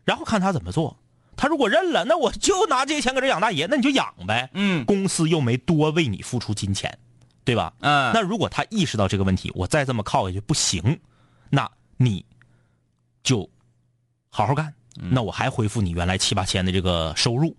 [0.05, 0.95] 然后看他怎么做。
[1.41, 4.47] 他如果认了，那我就拿这些钱搁这养大爷，那你就养呗。
[4.53, 6.95] 嗯公司又没多为你付出金钱，
[7.43, 7.73] 对吧？
[7.79, 10.99] 嗯，那如果他意识到这个问题，我再这么靠下去不行，
[11.49, 12.23] 那你
[13.23, 13.49] 就
[14.29, 14.71] 好好干。
[14.93, 17.57] 那我还恢复你原来七八千的这个收入。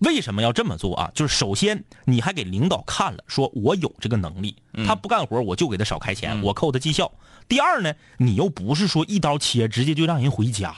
[0.00, 1.10] 为什么要这么做啊？
[1.14, 4.54] 就是首先你还给领导看了，说我有这个能力，
[4.86, 7.10] 他不干活我就给他少开钱，我扣他绩效。
[7.48, 10.76] 第二呢，你又不是说一刀切，直接就让人回家。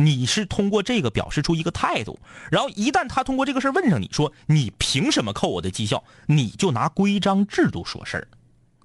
[0.00, 2.18] 你是通过这个表示出一个态度，
[2.50, 8.28] 然后一旦他通过这个事儿问上你说你凭什么扣我的绩效，你就拿规章制度说事儿，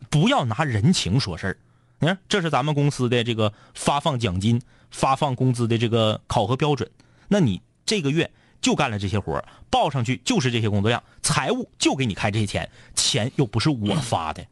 [0.09, 1.57] 不要拿人情说事儿。
[1.99, 6.91] 你看，这是咱们公司的这个发放奖金、发放工资的这个考核标准。
[7.29, 8.29] 那你这个月
[8.61, 14.45] 就干了这些活儿报上去就是这些工作量，财务就给你开这些钱，钱又不是我发的，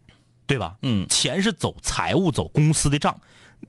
[0.46, 0.78] 对吧？
[0.82, 3.20] 嗯钱是走财务、走公司的账，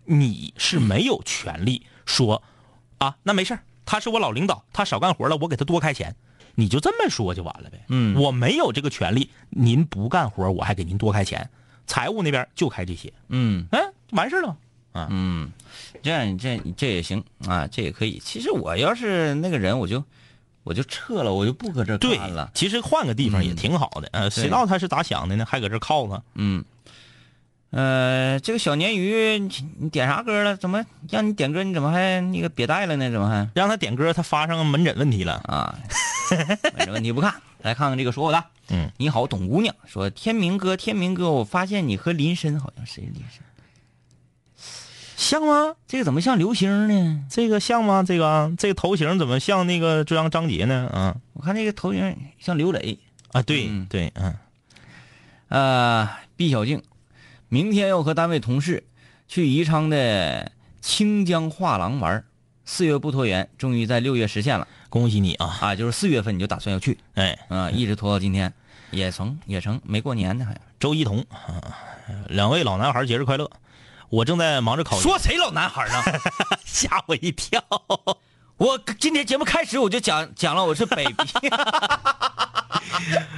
[0.04, 2.40] 你是没有权利说
[2.98, 6.14] 啊，那没事儿他是我老领导，他少干活了，我给他多开钱，
[6.54, 7.84] 你就这么说就完了呗。
[7.88, 11.48] 嗯我没有这个权利，您不干活，我还给您多开钱，
[11.86, 14.56] 财务那边就开这些，嗯嗯，完事儿了。
[15.10, 15.50] 嗯，
[16.04, 18.20] 这样这这也行啊，这也可以。
[18.24, 20.02] 其实我要是那个人，我就
[20.62, 22.48] 我就撤了，我就不搁这对干了。
[22.54, 25.44] 其实换个地方也挺好的，呃，谁知道他是咋想的呢？
[25.44, 26.22] 还搁这靠呢？
[26.36, 26.64] 嗯，
[27.76, 30.56] 呃，这个小鲶鱼，你你点啥歌了？
[30.56, 31.64] 怎么让你点歌？
[31.64, 33.10] 你怎么还那个别带了呢？
[33.10, 35.42] 怎么还让他点歌，他发上门诊问题了。
[35.48, 35.76] 啊？
[36.76, 38.44] 反正问题不看， 来看看这个说我的。
[38.68, 43.42] 嗯，你好，董姑娘说：“天明哥，天明哥，我发现你和林深好像谁林深？
[45.16, 45.74] 像吗？
[45.88, 47.24] 这个怎么像刘星呢？
[47.28, 48.04] 这个像吗？
[48.06, 50.88] 这个啊这个头型怎么像那个中央张杰呢？
[50.92, 52.96] 啊我看这个头型像刘磊。
[53.32, 54.32] 啊，对、嗯对，嗯
[55.48, 56.80] 呃，毕小静，
[57.54, 58.82] 明天要和单位同事
[59.28, 62.24] 去宜昌的清江画廊玩儿
[62.64, 65.56] 四月不拖延，终于在六月实现了恭喜你啊！
[65.60, 65.76] 啊！
[65.76, 68.52] 就是四月份你就打算要去哎，啊，一直拖到今天，
[68.90, 70.60] 也成也成，没过年呢还。
[70.80, 71.62] 周一彤，啊
[72.26, 73.48] 两位老男孩节日快乐！
[74.08, 76.02] 我正在忙着考研，说谁老男孩呢？
[76.66, 77.62] 吓我一跳。
[78.58, 81.14] 我今天节目开始我就讲讲了，我是 baby。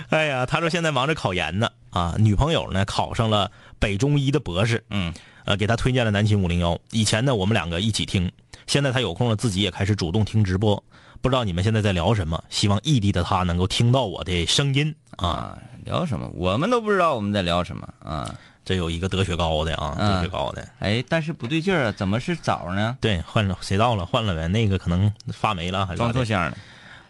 [0.09, 5.13] 哎呀，他说现在忙着考研呢，啊，女朋友呢考上了北中医的博士，嗯，
[5.45, 6.79] 呃，给他推荐了南秦五零幺。
[6.91, 8.31] 以前呢，我们两个一起听，
[8.67, 10.83] 现在他有空了，自己也开始主动听直播。
[11.21, 12.43] 不知道你们现在在聊什么？
[12.51, 15.29] 希望异地的他能够听到我的声音啊。
[15.29, 16.31] 啊，聊什么？
[16.35, 18.35] 我们都不知道我们在聊什么啊。
[18.65, 22.99] 这有一个德雪糕的啊，嗯德雪糕的，哎，但是不对劲儿啊，怎么是枣呢？
[23.01, 24.05] 对，换了谁到了？
[24.05, 25.99] 换了呗，那个可能发霉了，还是？
[25.99, 26.59] 装错箱了。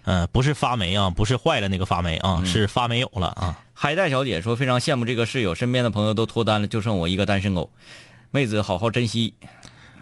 [0.07, 3.61] 嗯、不是发霉啊，不是坏了那个发霉啊，是发没有了啊。
[3.75, 7.71] 海带小姐说：“非常羡慕这个室友，身边的朋友都脱单了，就剩我一个单身狗。
[8.31, 9.35] 妹子好好珍惜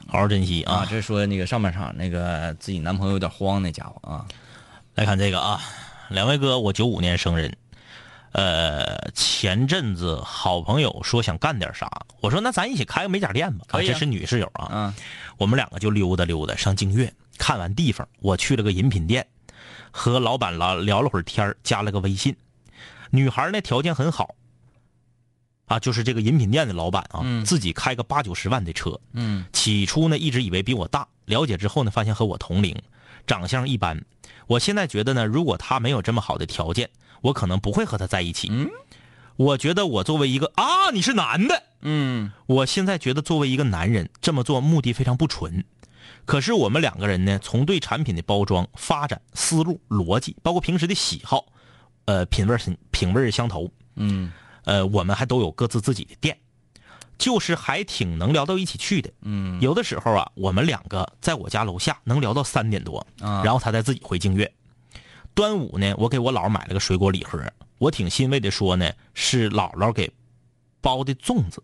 [0.07, 0.75] 好好珍惜啊！
[0.75, 0.87] 啊！
[0.89, 4.25] 这是说那个上半场那个自己男朋友有点慌那家伙啊，
[4.95, 5.61] 来看这个啊，
[6.09, 7.57] 两位哥，我九五年生人，
[8.33, 11.91] 呃，前阵子好朋友说想干点啥，
[12.21, 13.65] 我说那咱一起开个美甲店吧。
[13.71, 14.95] 啊这是女室友啊，嗯
[15.39, 19.27] 我们两个就溜达溜达上净月，看完地方，我去了个饮品店，
[19.97, 22.35] 和老板聊聊了会儿天儿加了个微信。
[23.11, 24.35] 女孩呢条件很好，
[25.67, 32.77] 啊，就是这个饮品店的老板啊，嗯自己开个八九十万的车，嗯起初呢，一直以为比我大，了解之后呢，发现和我同龄，
[33.25, 34.05] 长相一般。
[34.49, 36.91] 我现在觉得呢，如果他没有这么好的条件，
[37.23, 38.49] 我可能不会和他在一起。
[38.51, 38.69] 嗯，
[39.37, 45.65] 我觉得我作为一个啊，你是男的，嗯我现在觉得作为一个男人这么做目的非常不纯。
[46.27, 51.45] 可是我们两个人呢，从对产品的包装、发展思路、逻辑，包括平时的喜好，
[52.07, 52.57] 呃，品味
[52.91, 54.33] 品味相投，嗯
[54.65, 56.39] 呃，我们还都有各自自己的店，
[57.19, 59.11] 就是还挺能聊到一起去的。
[59.21, 64.51] 嗯有的时候啊，我们两个在我家楼下能聊到三点多，啊然后他再自己回净月。
[65.35, 67.39] 端午呢，我给我姥儿买了个水果礼盒，
[67.79, 70.11] 我挺欣慰的说呢，是姥姥给
[70.81, 71.63] 包的粽子。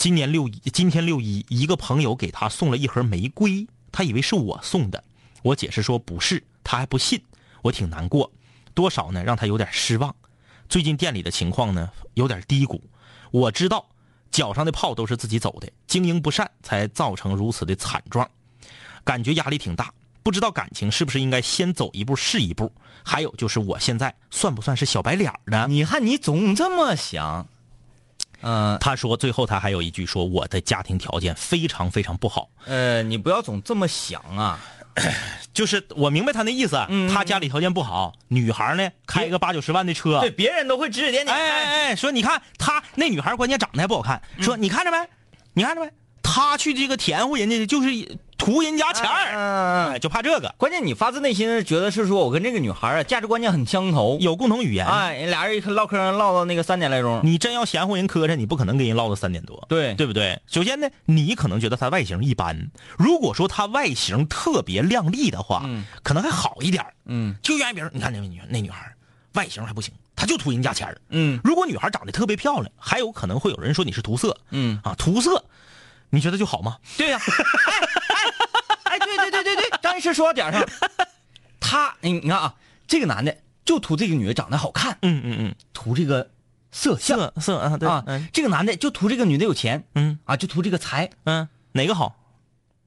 [0.00, 5.04] 今年六一，今天六一，一个朋友给他送了一盒玫瑰，他以为是我送的，
[5.42, 7.22] 我解释说不是，他还不信，
[7.60, 8.32] 我挺难过，
[8.72, 10.16] 多少呢让他有点失望。
[10.70, 12.82] 最近店里的情况呢有点低谷，
[13.30, 13.86] 我知道
[14.30, 18.26] 脚上的泡都是自己走的，经营不善才造成如此的惨状，
[19.04, 19.92] 感觉压力挺大。
[20.22, 22.72] 不知道感情是不是应该先走一步是一步？
[23.04, 25.66] 还有就是我现在算不算是小白脸呢？
[25.68, 27.46] 你看你总这么想，
[28.42, 28.78] 嗯。
[28.80, 34.58] 他说最后他还有一句说我的家庭条件非常非常不好，呃，你不要总这么想啊，
[35.52, 36.76] 就是我明白他那意思，
[37.12, 44.42] 他家里条件不好，女孩呢开一个八九十万的车，对，别人都会指指点点，哎哎哎，说你看他那女孩关键长得还不好看，嗯。
[44.42, 44.96] 说你看着没，
[45.52, 45.90] 你看着没，
[46.32, 47.88] 他去这个甜乎人家就是
[48.38, 50.54] 图人家钱儿，嗯哎，就怕这个。
[50.56, 54.86] 关键你发自内心的觉得是说我跟这个女孩啊价值观念很相投，有共同语言。
[54.86, 59.92] 哎，俩人一唠嗑唠到那个三点来钟，你真要嫌乎人磕碜，你不可能跟人唠到三点多，对。
[59.94, 60.40] 对不对？
[60.46, 65.84] 首先呢，你可能觉得她外形一般，如果说她外形特别靓丽的话，嗯。
[66.04, 67.34] 可能还好一点嗯。
[67.42, 68.94] 就原别人，你看那女那女孩
[69.34, 70.96] 外形还不行，她就图人家钱儿。
[71.08, 71.40] 嗯。
[71.42, 74.36] 如果女孩长得特别漂亮，还有可能会有人说你是图色。
[74.50, 75.44] 嗯，啊，图色，
[76.10, 76.76] 你觉得就好吗？
[76.98, 77.18] 对呀、
[77.66, 77.74] 哎
[78.84, 80.64] 哎哎，对对对对对， 张医师说到点儿上，
[81.60, 82.54] 他你你看啊，
[82.86, 86.30] 这个男的就图这个女的长得好看，嗯嗯嗯，图这个
[86.72, 92.16] 色相色色啊，对啊嗯，这个男的就图这个女的有钱嗯啊，就图这个财，嗯，哪个好？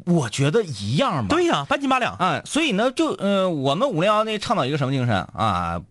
[0.06, 1.28] 我觉得一样嘛。
[1.30, 2.16] 对呀，半斤八两。
[2.16, 5.82] 啊，所以呢，就呃，我们五零幺那倡导一个什么精神啊？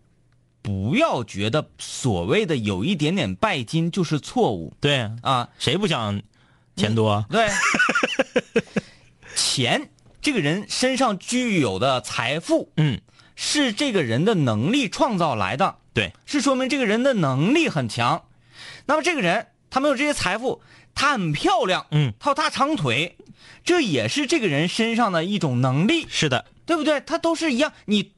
[0.61, 5.49] 不要觉得所谓的有一点点拜金就是错误对，啊。
[5.57, 6.21] 谁不想
[6.75, 7.25] 钱多？
[7.29, 7.47] 对，
[9.35, 9.89] 钱
[10.21, 12.99] 这个人身上具有的财富嗯，
[13.35, 18.23] 是这个人的能力创造来的，对，是说明这个人的能力很强。
[18.85, 20.61] 那么这个人他没有这些财富，
[20.95, 23.17] 他很漂亮，嗯，他有大长腿，
[23.63, 26.05] 这也是这个人身上的一种能力。
[26.09, 26.99] 是的，对不对？
[27.01, 28.11] 他都是一样，你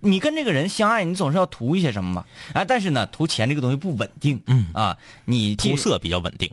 [0.00, 2.26] 你跟这个人相爱，你总是要图一些什么吧？
[2.54, 6.50] 啊，但是呢，图钱这个东西不稳定，嗯啊，你图色比较稳定，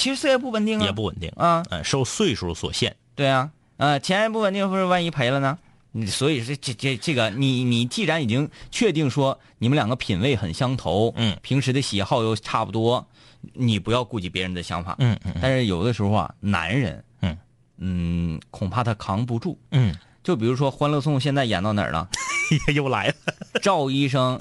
[0.00, 2.96] 其实色也不稳定啊，也不稳定啊，嗯，受岁数所限。
[3.14, 5.58] 对啊，啊，钱也不稳定，不是万一赔了呢？
[5.92, 13.06] 你所以是这这这个，你你既然已经确定说你们两个品味很相投，嗯平时的喜好又差不多，
[13.52, 17.36] 你不要顾及别人的想法，嗯嗯但是有的时候啊，男人，嗯
[17.76, 19.58] 嗯，恐怕他扛不住。
[19.72, 19.94] 嗯，
[20.24, 22.08] 就比如说《欢乐颂》现在演到哪儿了？
[22.74, 23.14] 又来了。
[23.60, 24.38] 赵医生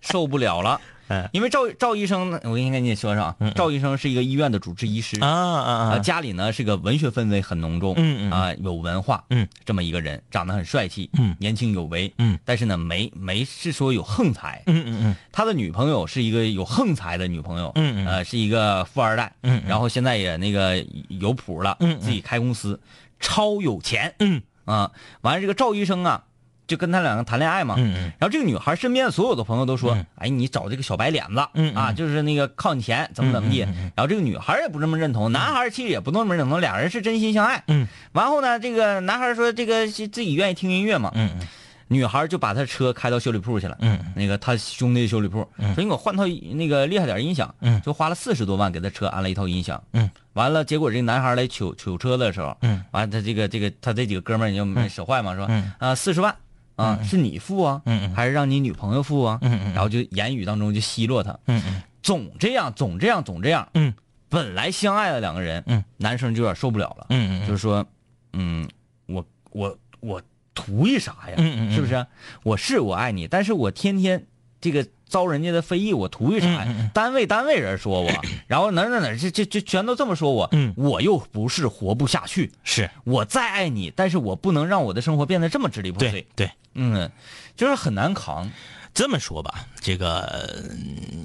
[0.00, 0.80] 受不了了
[1.10, 5.98] 嗯，因为赵赵医生呢，我应该跟你说说啊，赵医生是一个医院的主治医师啊啊啊，啊！
[5.98, 8.30] 家里呢是个文学氛围很浓重，嗯。
[8.30, 11.34] 嗯啊，有文化，嗯，这么一个人，长得很帅气，嗯。
[11.40, 15.16] 年轻有为，嗯，但是呢，没没是说有横财，嗯嗯嗯。
[15.32, 18.06] 他的女朋友是一个有横财的女朋友，嗯嗯。
[18.06, 19.68] 呃，是一个富二代，嗯嗯。
[19.68, 22.00] 然后现在也那个有谱了，嗯嗯。
[22.00, 22.78] 自己开公司，
[23.18, 24.40] 超有钱，嗯。
[24.64, 24.92] 啊，
[25.22, 26.22] 完了这个赵医生啊，
[26.70, 28.02] 就跟他两个谈恋爱嘛，嗯嗯。
[28.16, 31.40] 然后这个女孩身边的所有的朋友都说：“嗯哎，你找这个小白脸子，
[31.74, 33.58] 啊，就是那个靠你钱，怎么怎么地。
[33.58, 37.60] 然后这个女孩也不这么认同，男孩其实也不那么认同，俩人是真心相爱。
[37.66, 37.88] 嗯。
[38.12, 41.48] 完后呢，这个男孩说这个是自己愿意听音乐嘛，嗯嗯。
[41.88, 43.76] 女孩就把他车开到修理铺去了。
[43.80, 43.98] 嗯。
[44.14, 47.80] 那个他兄弟的修理铺，说你给我换套那个厉害点音响，嗯。
[47.82, 49.82] 就花了四十多万给他车安了一套音响。
[49.92, 55.72] 嗯，完了，结果这个男孩来取取车的时候，嗯，完了他这个这个他这几个哥们儿就没使坏嘛，说嗯。
[55.78, 56.32] 啊四十万
[56.80, 58.14] 啊是你付啊，嗯嗯。
[58.14, 59.38] 还是让你女朋友付啊？
[59.42, 61.62] 嗯嗯然后就言语当中就奚落他，嗯。
[61.66, 63.92] 嗯总这样总这样总这样，嗯。
[64.28, 67.84] 本来相爱的两个人，嗯，男生就有点受不了了，嗯嗯就是说，
[68.32, 68.66] 嗯，
[69.06, 70.22] 我我我
[70.54, 71.34] 图一啥呀？
[71.36, 71.72] 嗯嗯嗯。
[71.74, 72.06] 是不是？
[72.42, 74.24] 我是我爱你，但是我天天
[74.60, 76.90] 这个遭人家的非议，我图一啥呀？
[76.94, 78.10] 单位单位人说我，
[78.46, 82.50] 然后哪哪哪这这这全都这么说我，我又不是活不下去。
[82.64, 86.50] 是我再爱你，但是我不能让我的生活变得这么支离破碎对。
[86.74, 87.10] 嗯，
[87.56, 88.50] 就是很难扛。
[88.94, 90.64] 这么说吧，这个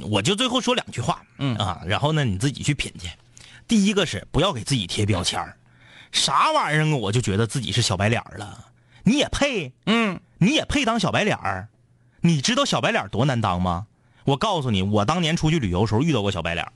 [0.09, 3.09] 我就最后说两句话，嗯啊，然后呢你自己去品去。
[3.67, 5.57] 第一个是不要给自己贴标签儿
[6.11, 8.65] 啥玩意儿啊，我就觉得自己是小白脸了。
[9.03, 9.71] 你也配？
[9.85, 11.67] 嗯你也配当小白脸儿？
[12.25, 13.85] 你知道小白脸多难当吗？
[14.23, 16.67] 我告诉你，我当年出去旅游的时候遇到过小白脸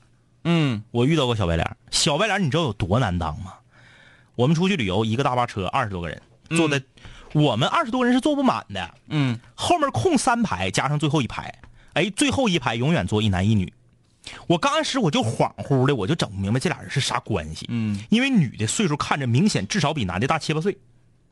[0.44, 3.54] 嗯我遇到过小白脸小白脸你知道有多难当吗？
[4.36, 6.80] 我们出去旅游，一个大巴车，二十多个人坐的，
[7.32, 11.52] 我们二十多个人是坐不满的，嗯后面空三排，加上最后一排，
[11.94, 13.72] 哎，最后一排永远坐一男一女。
[14.46, 17.66] 我刚开始我就恍惚的，我就整不明白这俩人是啥关系。
[17.70, 20.78] 嗯因为女的岁数看着明显至少比男的大七八岁，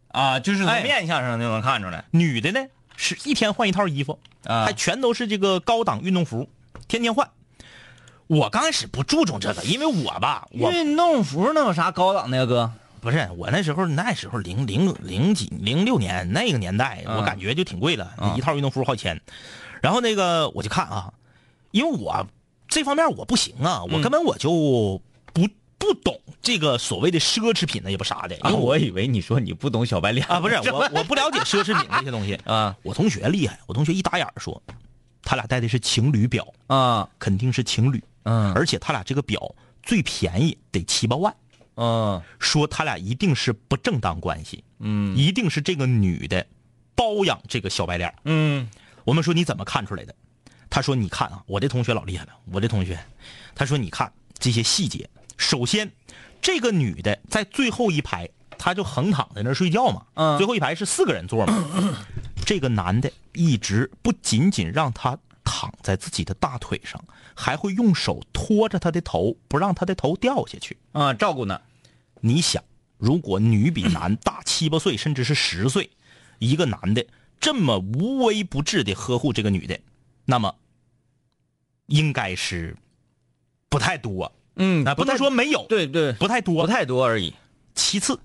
[0.08, 2.04] 啊，就是从哎面相上就能看出来。
[2.10, 2.66] 女的呢
[3.00, 6.48] 是一天换一套衣服，啊还全都是这个高档运动服，
[6.88, 7.30] 天天换。
[8.26, 12.70] 我刚开始不注重这个，因为我吧，我运动服能有啥高档的呀，哥？
[13.00, 19.18] 不是我那时候那时候零零零几零六年那个年代，嗯我感觉就挺贵了，嗯一套运动服好几千。
[19.80, 21.12] 然后那个我就看啊，
[21.70, 22.26] 因为我
[22.66, 25.00] 这方面我不行啊，嗯我根本我就
[25.78, 28.36] 不不懂这个所谓的奢侈品呢，也不啥的。
[28.36, 32.34] 因啊，为我以为你说你不懂小白脸啊不是我 我不了解奢侈品这些东西。
[32.44, 34.60] 啊我同学厉害，我同学一打眼儿说，
[35.22, 41.34] 他俩戴的是情侣表，啊肯定是情侣，嗯而且他俩这个表最便宜得七八万。
[41.76, 46.44] 嗯说他俩一定是不正当关系，嗯一定是这个女的
[46.94, 48.12] 包养这个小白脸。
[48.24, 48.68] 嗯
[49.04, 50.14] 我们说你怎么看出来的？
[50.68, 52.98] 他说你看啊，我这同学老厉害了，我这同学，
[53.54, 55.08] 他说你看这些细节。
[55.38, 55.90] 首先，
[56.42, 58.28] 这个女的在最后一排，
[58.58, 61.64] 她就横躺在那儿睡觉嘛，嗯最后一排是四个人坐嘛。
[62.44, 67.02] 这个男的一直不仅仅让她躺在自己的大腿上，
[67.34, 70.76] 还会用手托着她的头，不让她的头掉下去。
[70.92, 71.60] 啊，照顾呢。
[72.20, 72.62] 你想，
[72.96, 75.90] 如果女比男大七八岁，甚至是十岁，
[76.40, 77.06] 一个男的
[77.38, 79.78] 这么无微不至的呵护这个女的，
[80.24, 80.56] 那么
[81.86, 82.76] 应该是
[83.68, 86.66] 不太多，嗯啊，不能说没有，对对，不太多。
[86.66, 87.32] 不太多而已。
[87.74, 88.20] 其次，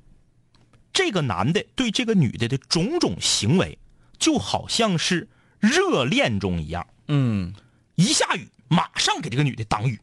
[0.91, 3.77] 这个男的对这个女的的种种行为，
[4.19, 5.29] 就好像是
[5.59, 7.53] 热恋中一样，嗯
[7.95, 9.99] 一下雨马上给这个女的挡雨，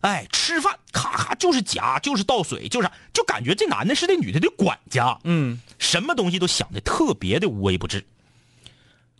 [0.00, 8.04] 哎，吃饭咔咔就是夹，就是倒水，就是就感觉这男的是这女的的管家，嗯什么东西都想的特别的无微不至。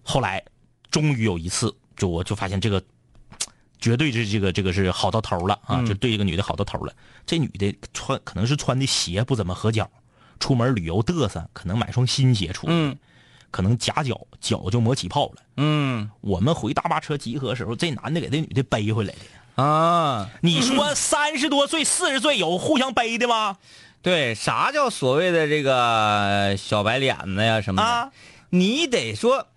[0.03, 0.43] 后来，
[0.91, 2.83] 终于有一次，就我就发现这个，
[3.79, 6.93] 绝对是这个这个是好到头了啊，嗯就对这个女的好到头了。
[7.26, 9.91] 这女的穿可能是穿的鞋不怎么合脚，
[10.41, 12.97] 出门旅游嘚瑟，可能买双新鞋出，嗯
[13.51, 15.43] 可能夹脚脚就磨起泡了。
[15.57, 19.62] 嗯我们回大巴车集合的时候，这男的给这女的背回来的。
[19.62, 23.59] 啊，你说三十多岁、四十岁有互相背的吗？
[24.03, 27.89] 对，啥叫所谓的这个小白脸子呀什么的？
[27.89, 28.12] 啊
[28.51, 29.49] 你得说，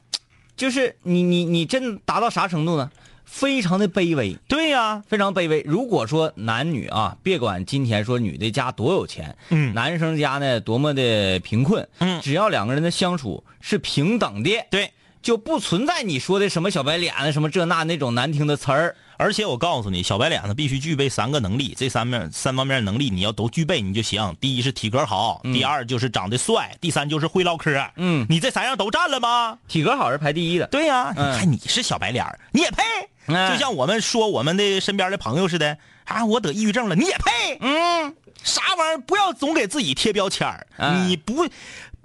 [0.57, 2.91] 就是你你你真达到啥程度呢？
[3.31, 5.61] 非常的卑微，对呀、非常卑微。
[5.65, 14.91] 如果说男女啊，别管今天说女的家多有钱，嗯男生家呢多么的贫困，嗯只要两个人的相处是平等的，对。
[15.21, 18.95] 就不存在你说的什么小白脸啊、什么这那那种难听的词儿。
[19.21, 24.35] 而且我告诉你，小白脸子必须具备三个能力，这三面三方面能力你要都具备你就行。
[24.41, 27.71] 第一是体格好，第二就是长得帅，第三就是会唠嗑。
[27.97, 29.59] 嗯你这三样都占了吗？
[29.67, 30.65] 体格好是排第一的。
[30.67, 32.81] 对呀、嗯你看你是小白脸儿你也配？
[33.27, 37.59] 哎就像我们说我们的身边的朋友似的啊，我得抑郁症了，你也配？
[37.61, 38.97] 嗯，啥玩意儿？
[38.97, 40.65] 不要总给自己贴标签
[41.05, 41.45] 你不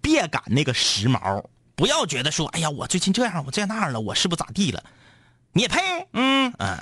[0.02, 1.42] 别赶那个时髦，
[1.74, 4.84] 不要觉得说，哎呀，我最近这样，我这样那样了，我是不是咋地了？
[5.52, 5.80] 你也配？
[6.12, 6.76] 嗯，嗯，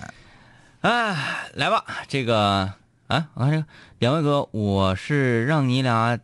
[0.84, 1.16] 哎，
[1.54, 2.70] 来吧，这个
[3.06, 3.64] 啊，我看这个
[4.00, 6.18] 两位哥，我是让你俩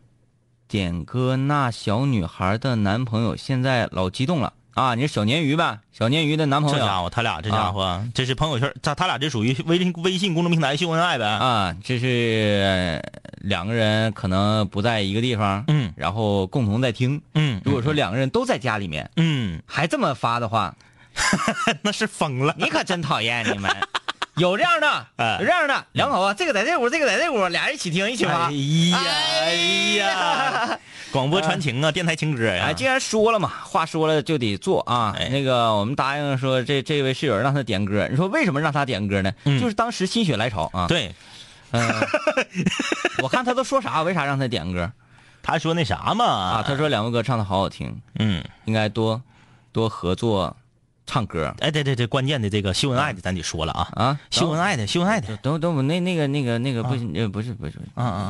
[0.68, 4.94] 点歌那小女孩的男朋友，现在老激动了啊！
[4.96, 5.80] 你是小鲶鱼吧？
[5.90, 11.24] 小鲶鱼的男朋友这家伙，他俩这家伙，这是朋友圈，他他俩这属于微信微信公众平台秀恩爱呗。
[11.26, 17.22] 啊，这是呃两个人可能不在一个地方，嗯然后共同在听。
[17.32, 20.76] 嗯如果说两个人都在家里面，嗯，还这么发的话，
[21.80, 22.54] 那是疯了。
[22.58, 23.74] 你可真讨厌你们。
[24.40, 28.46] 有这样的，哎有这样的，两口子，这个在这屋，这个在这屋，俩人一起听，一起发。
[28.46, 28.98] 哎呀
[29.42, 29.54] 哎
[29.98, 30.78] 呀，
[31.12, 32.64] 广播传情啊，电台情歌呀。
[32.68, 35.14] 哎，既然说了嘛，话说了就得做啊。
[35.18, 39.30] 哎那个我们答应说这这位室友让他点歌，你说为什么让他点歌呢？
[39.44, 41.14] 嗯就是当时心血来潮啊。，对，
[43.22, 44.90] 我看他都说啥，为啥让他点歌
[45.42, 46.64] 他说那啥嘛啊？
[46.66, 49.20] 他说两位哥唱的好好听，嗯，应该多
[49.72, 50.56] 多合作
[51.10, 54.20] 唱歌哎，对对对，关键的这个秀恩爱的咱得说了啊，啊。
[54.30, 57.72] 秀恩爱的秀恩爱的，等等我那那个那个那个不行呃不是不是，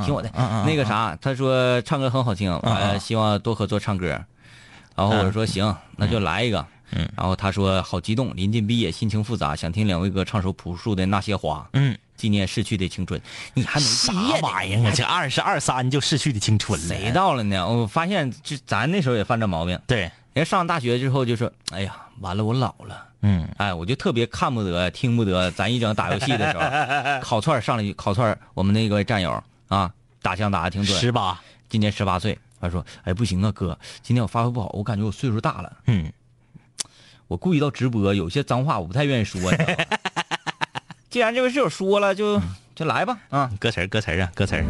[0.06, 0.30] 听我的
[0.66, 4.08] 那个啥，他说唱歌很好听，嗯呃，希望多合作唱歌。
[4.96, 6.64] 然后我说行，那就来一个。
[6.92, 13.20] 嗯然后他说好激动，临近毕业，心情复杂，想听两位哥唱首朴树的《那些花》，嗯，纪念逝去的青春。
[13.54, 14.12] 你还没啥
[14.42, 14.92] 玩意儿啊？
[14.92, 17.64] 这二十二三就逝去的青春了，谁到了呢？
[17.64, 19.78] 我发现就咱那时候也犯这毛病。
[19.86, 23.06] 对，人上大学之后就说，哎呀，完了，我老了。
[23.22, 26.64] 嗯，哎，我就特别看不得、听不得，咱一整打游戏的时候，
[27.20, 36.10] 烤串上来一烤串，我们那个战友啊，打枪打的挺准，十八，今年十八岁，他说，哎，不行啊，哥，今天我发挥不好，我感觉我岁数大了，嗯，
[37.28, 39.84] 我故意到直播，有些脏话我不太愿意说，你知道吧
[41.10, 42.40] 既然这位室友说了，就
[42.74, 44.64] 就来吧，啊，歌词儿歌词儿啊，歌词儿，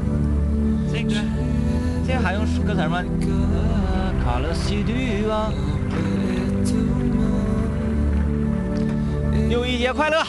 [0.91, 1.15] 这个
[2.05, 3.05] 这还用歌词吗？
[3.05, 3.80] 卡
[4.39, 4.93] 勒西杜
[5.31, 5.53] 啊，
[9.49, 10.23] 六一节快乐！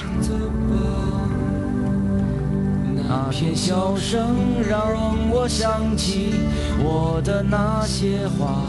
[3.08, 4.36] 那片笑声
[4.68, 4.80] 让
[5.30, 6.34] 我想起
[6.80, 8.64] 我的那些话，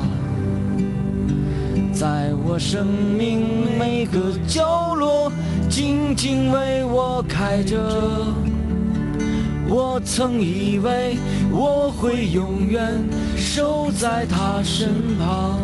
[1.93, 3.47] 在我生命
[3.79, 5.33] 每个角落
[5.69, 7.79] 静静为我开着。
[9.69, 11.17] 我曾以为
[11.55, 12.99] 我会永远
[13.37, 15.59] 守在他身旁，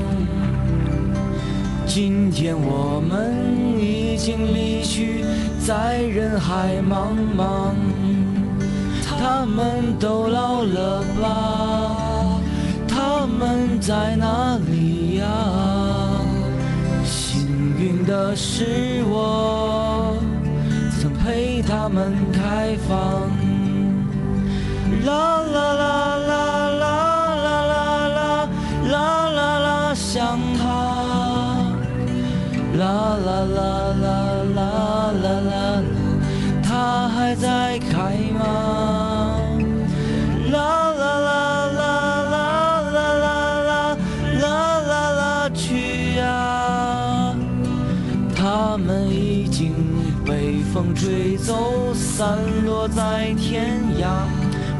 [1.86, 3.34] 今天我们
[3.80, 5.24] 已经离去，
[5.58, 7.72] 在人海茫茫。
[9.02, 12.38] 他们都老了吧？
[12.86, 15.26] 他们在哪里呀？
[17.04, 20.16] 幸运的是我
[21.00, 23.47] 曾陪他们开放。
[25.04, 25.10] 啦
[25.54, 25.84] 啦啦
[26.28, 26.30] 啦
[26.80, 26.84] 啦
[27.44, 27.80] 啦啦
[28.14, 28.22] 啦
[28.90, 28.96] 啦
[29.30, 30.62] 啦啦，想他。
[32.78, 32.82] 啦
[33.26, 33.58] 啦啦
[34.02, 34.06] 啦
[34.54, 35.52] 啦啦啦啦，
[36.62, 37.92] 他还在开
[38.38, 38.40] 吗？
[40.52, 40.56] 啦
[40.92, 41.30] 啦啦
[41.78, 41.80] 啦
[42.22, 42.36] 啦
[42.92, 43.26] 啦啦
[43.64, 43.70] 啦
[44.40, 44.46] 啦
[44.88, 47.34] 啦啦，去呀！
[48.36, 49.74] 他们已经
[50.24, 54.06] 被风吹走，散落在天涯。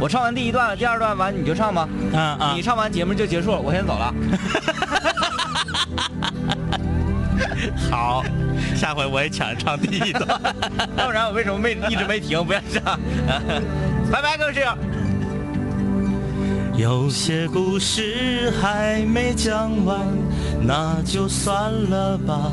[0.01, 1.89] 我唱完第一段了，第二段完你就唱吧。
[2.13, 4.15] 嗯嗯你唱完节目就结束了，我先走了。
[7.91, 8.23] 好，
[8.77, 10.27] 下回我也抢着唱第一段。
[10.97, 12.45] 要不然我为什么没一直没停？
[12.45, 12.99] 不要唱。
[14.11, 14.69] 拜拜，各位室友。
[16.77, 20.01] 有些故事还没讲完，
[20.63, 22.53] 那就算了吧。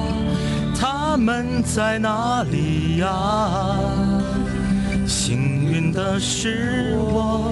[1.11, 3.09] 他们在哪里呀？
[5.05, 7.51] 幸运的是我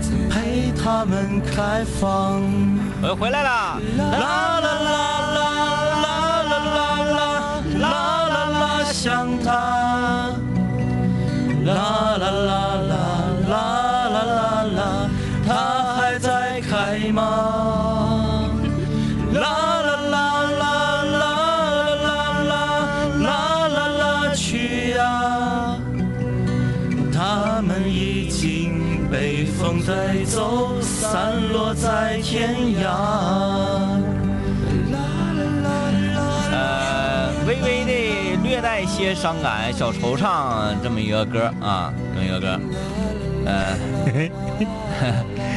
[0.00, 2.40] 曾陪他们开放。
[3.02, 3.78] 我又回来啦。
[3.98, 4.96] 啦啦啦啦
[5.36, 5.42] 啦
[6.00, 6.16] 啦
[6.48, 7.20] 啦啦
[7.76, 7.92] 啦
[8.32, 10.32] 啦啦，想他。
[11.66, 11.99] 啦
[32.30, 32.86] 天涯。
[36.52, 42.60] 呃，微微的略带些伤感、小惆怅这么一个歌啊，这么一个歌。
[43.46, 43.76] 呃，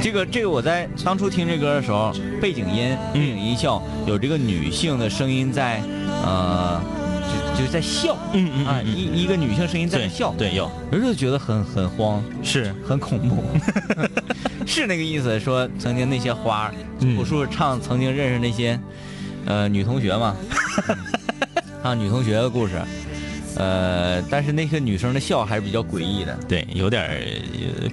[0.02, 2.12] 这个这个我在当初听这歌的时候，
[2.42, 5.80] 背景音背景音效有这个女性的声音在
[6.26, 6.82] 呃，
[7.56, 10.72] 就就在笑，嗯嗯啊，一一个女性声音在对笑，对有。
[10.92, 12.74] 人就觉得很很慌，是。
[12.84, 13.44] 很恐怖，
[14.74, 15.40] 是那个意思。
[15.40, 18.80] 说曾经那些花朴树唱曾经认识那些
[19.46, 20.36] 呃女同学嘛，
[21.84, 22.74] 唱女同学的故事，
[23.58, 26.36] 呃，但是那个女生的笑还是比较诡异的。
[26.48, 27.22] 对，有点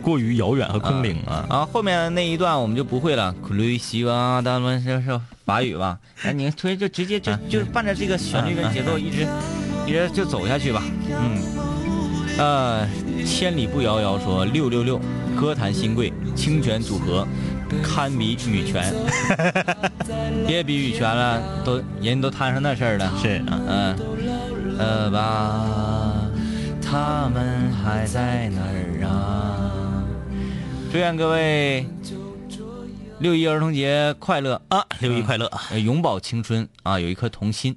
[0.01, 1.45] 过于遥远和空灵啊。
[1.51, 3.33] 然，后后面那一段我们就不会了。
[3.43, 5.99] 库鲁西瓦达伦是是法语吧？
[6.23, 9.27] 哎，你推就直接就就伴着这个旋律跟节奏一直
[9.87, 10.83] 一直就走下去吧。
[11.11, 11.43] 嗯，
[12.39, 12.89] 呃，
[13.27, 15.01] 千里不遥遥说六六六，
[15.41, 17.27] 歌坛新贵，清泉组合，
[17.83, 18.93] 堪比羽泉。
[20.47, 23.11] 别比羽泉了，都人都摊上那事儿了。
[23.23, 23.97] 是啊，嗯，
[24.79, 26.29] 呃吧，
[26.83, 30.05] 他们还在哪儿啊？
[30.93, 31.87] 祝愿各位
[33.21, 35.51] 六一儿童节快乐啊，六一快乐！
[35.71, 37.75] 呃永葆青春啊，有一颗童心。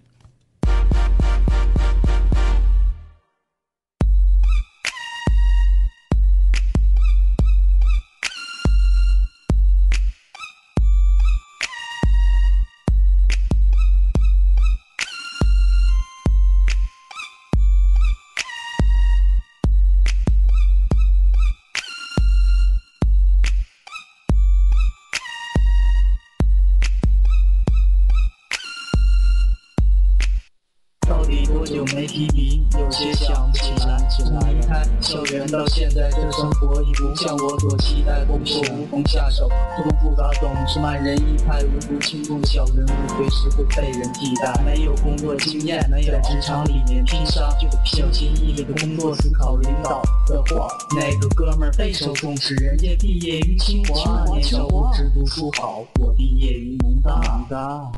[32.80, 34.53] 有些想不起来。
[34.68, 38.24] 开校园到现在，这生活已不像我所期待。
[38.26, 41.64] 工作无从下手，错综复杂，总是慢人一拍。
[41.64, 44.54] 无足轻重的小人物，随时会被人替代。
[44.66, 50.68] 没有工作经验，没有在职场里面拼杀，就小心翼翼的工作，思考领导的话。
[50.96, 57.14] 那个哥们备受重视，人家毕业于清华，年少不知读书好，我毕业于农大。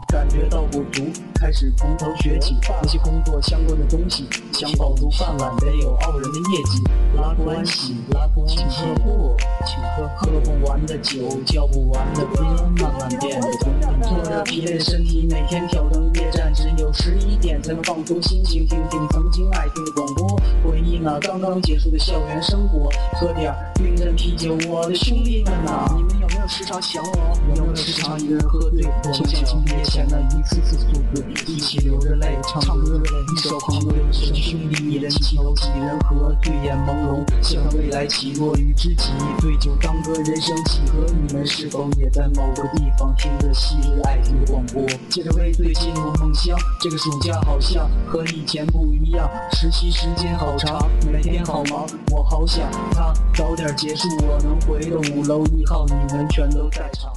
[0.07, 1.03] 感觉到不足，
[1.35, 6.83] 开始从头学起，那些工作相关的东西，想保住饭碗得有傲人的业绩，
[7.15, 9.35] 拉关系，拉关系，请客户，
[9.65, 12.43] 请客，喝不完的酒，叫不完的歌，
[12.79, 13.85] 慢慢变得聪明。
[14.01, 22.89] 拖着疲惫的身体，每天挑灯夜战，只有十一点才能放松心情，听听曾经爱听的广播，回忆那刚刚结束的校园生活，
[23.19, 27.55] 喝点儿冰镇啤酒，我的兄弟们呐，你们有没有时常想我？
[27.55, 33.01] 有没有时常一个人喝醉，想想今夜前的一次次宿醉，一起流着泪唱歌，
[33.33, 41.03] 一手旁流着兄弟一人起头几人合，醉眼朦胧，向未来起落与知己，对酒当歌，人生几何？
[41.11, 44.85] 你们是否也在某个地方听着昔日爱听的广播？
[45.09, 57.11] 借着微醉进入梦乡，这个暑假好像和以前不一样，实习时间好长，每天好忙，我好想他早点结束，我能回到五楼一号，你们全都在场。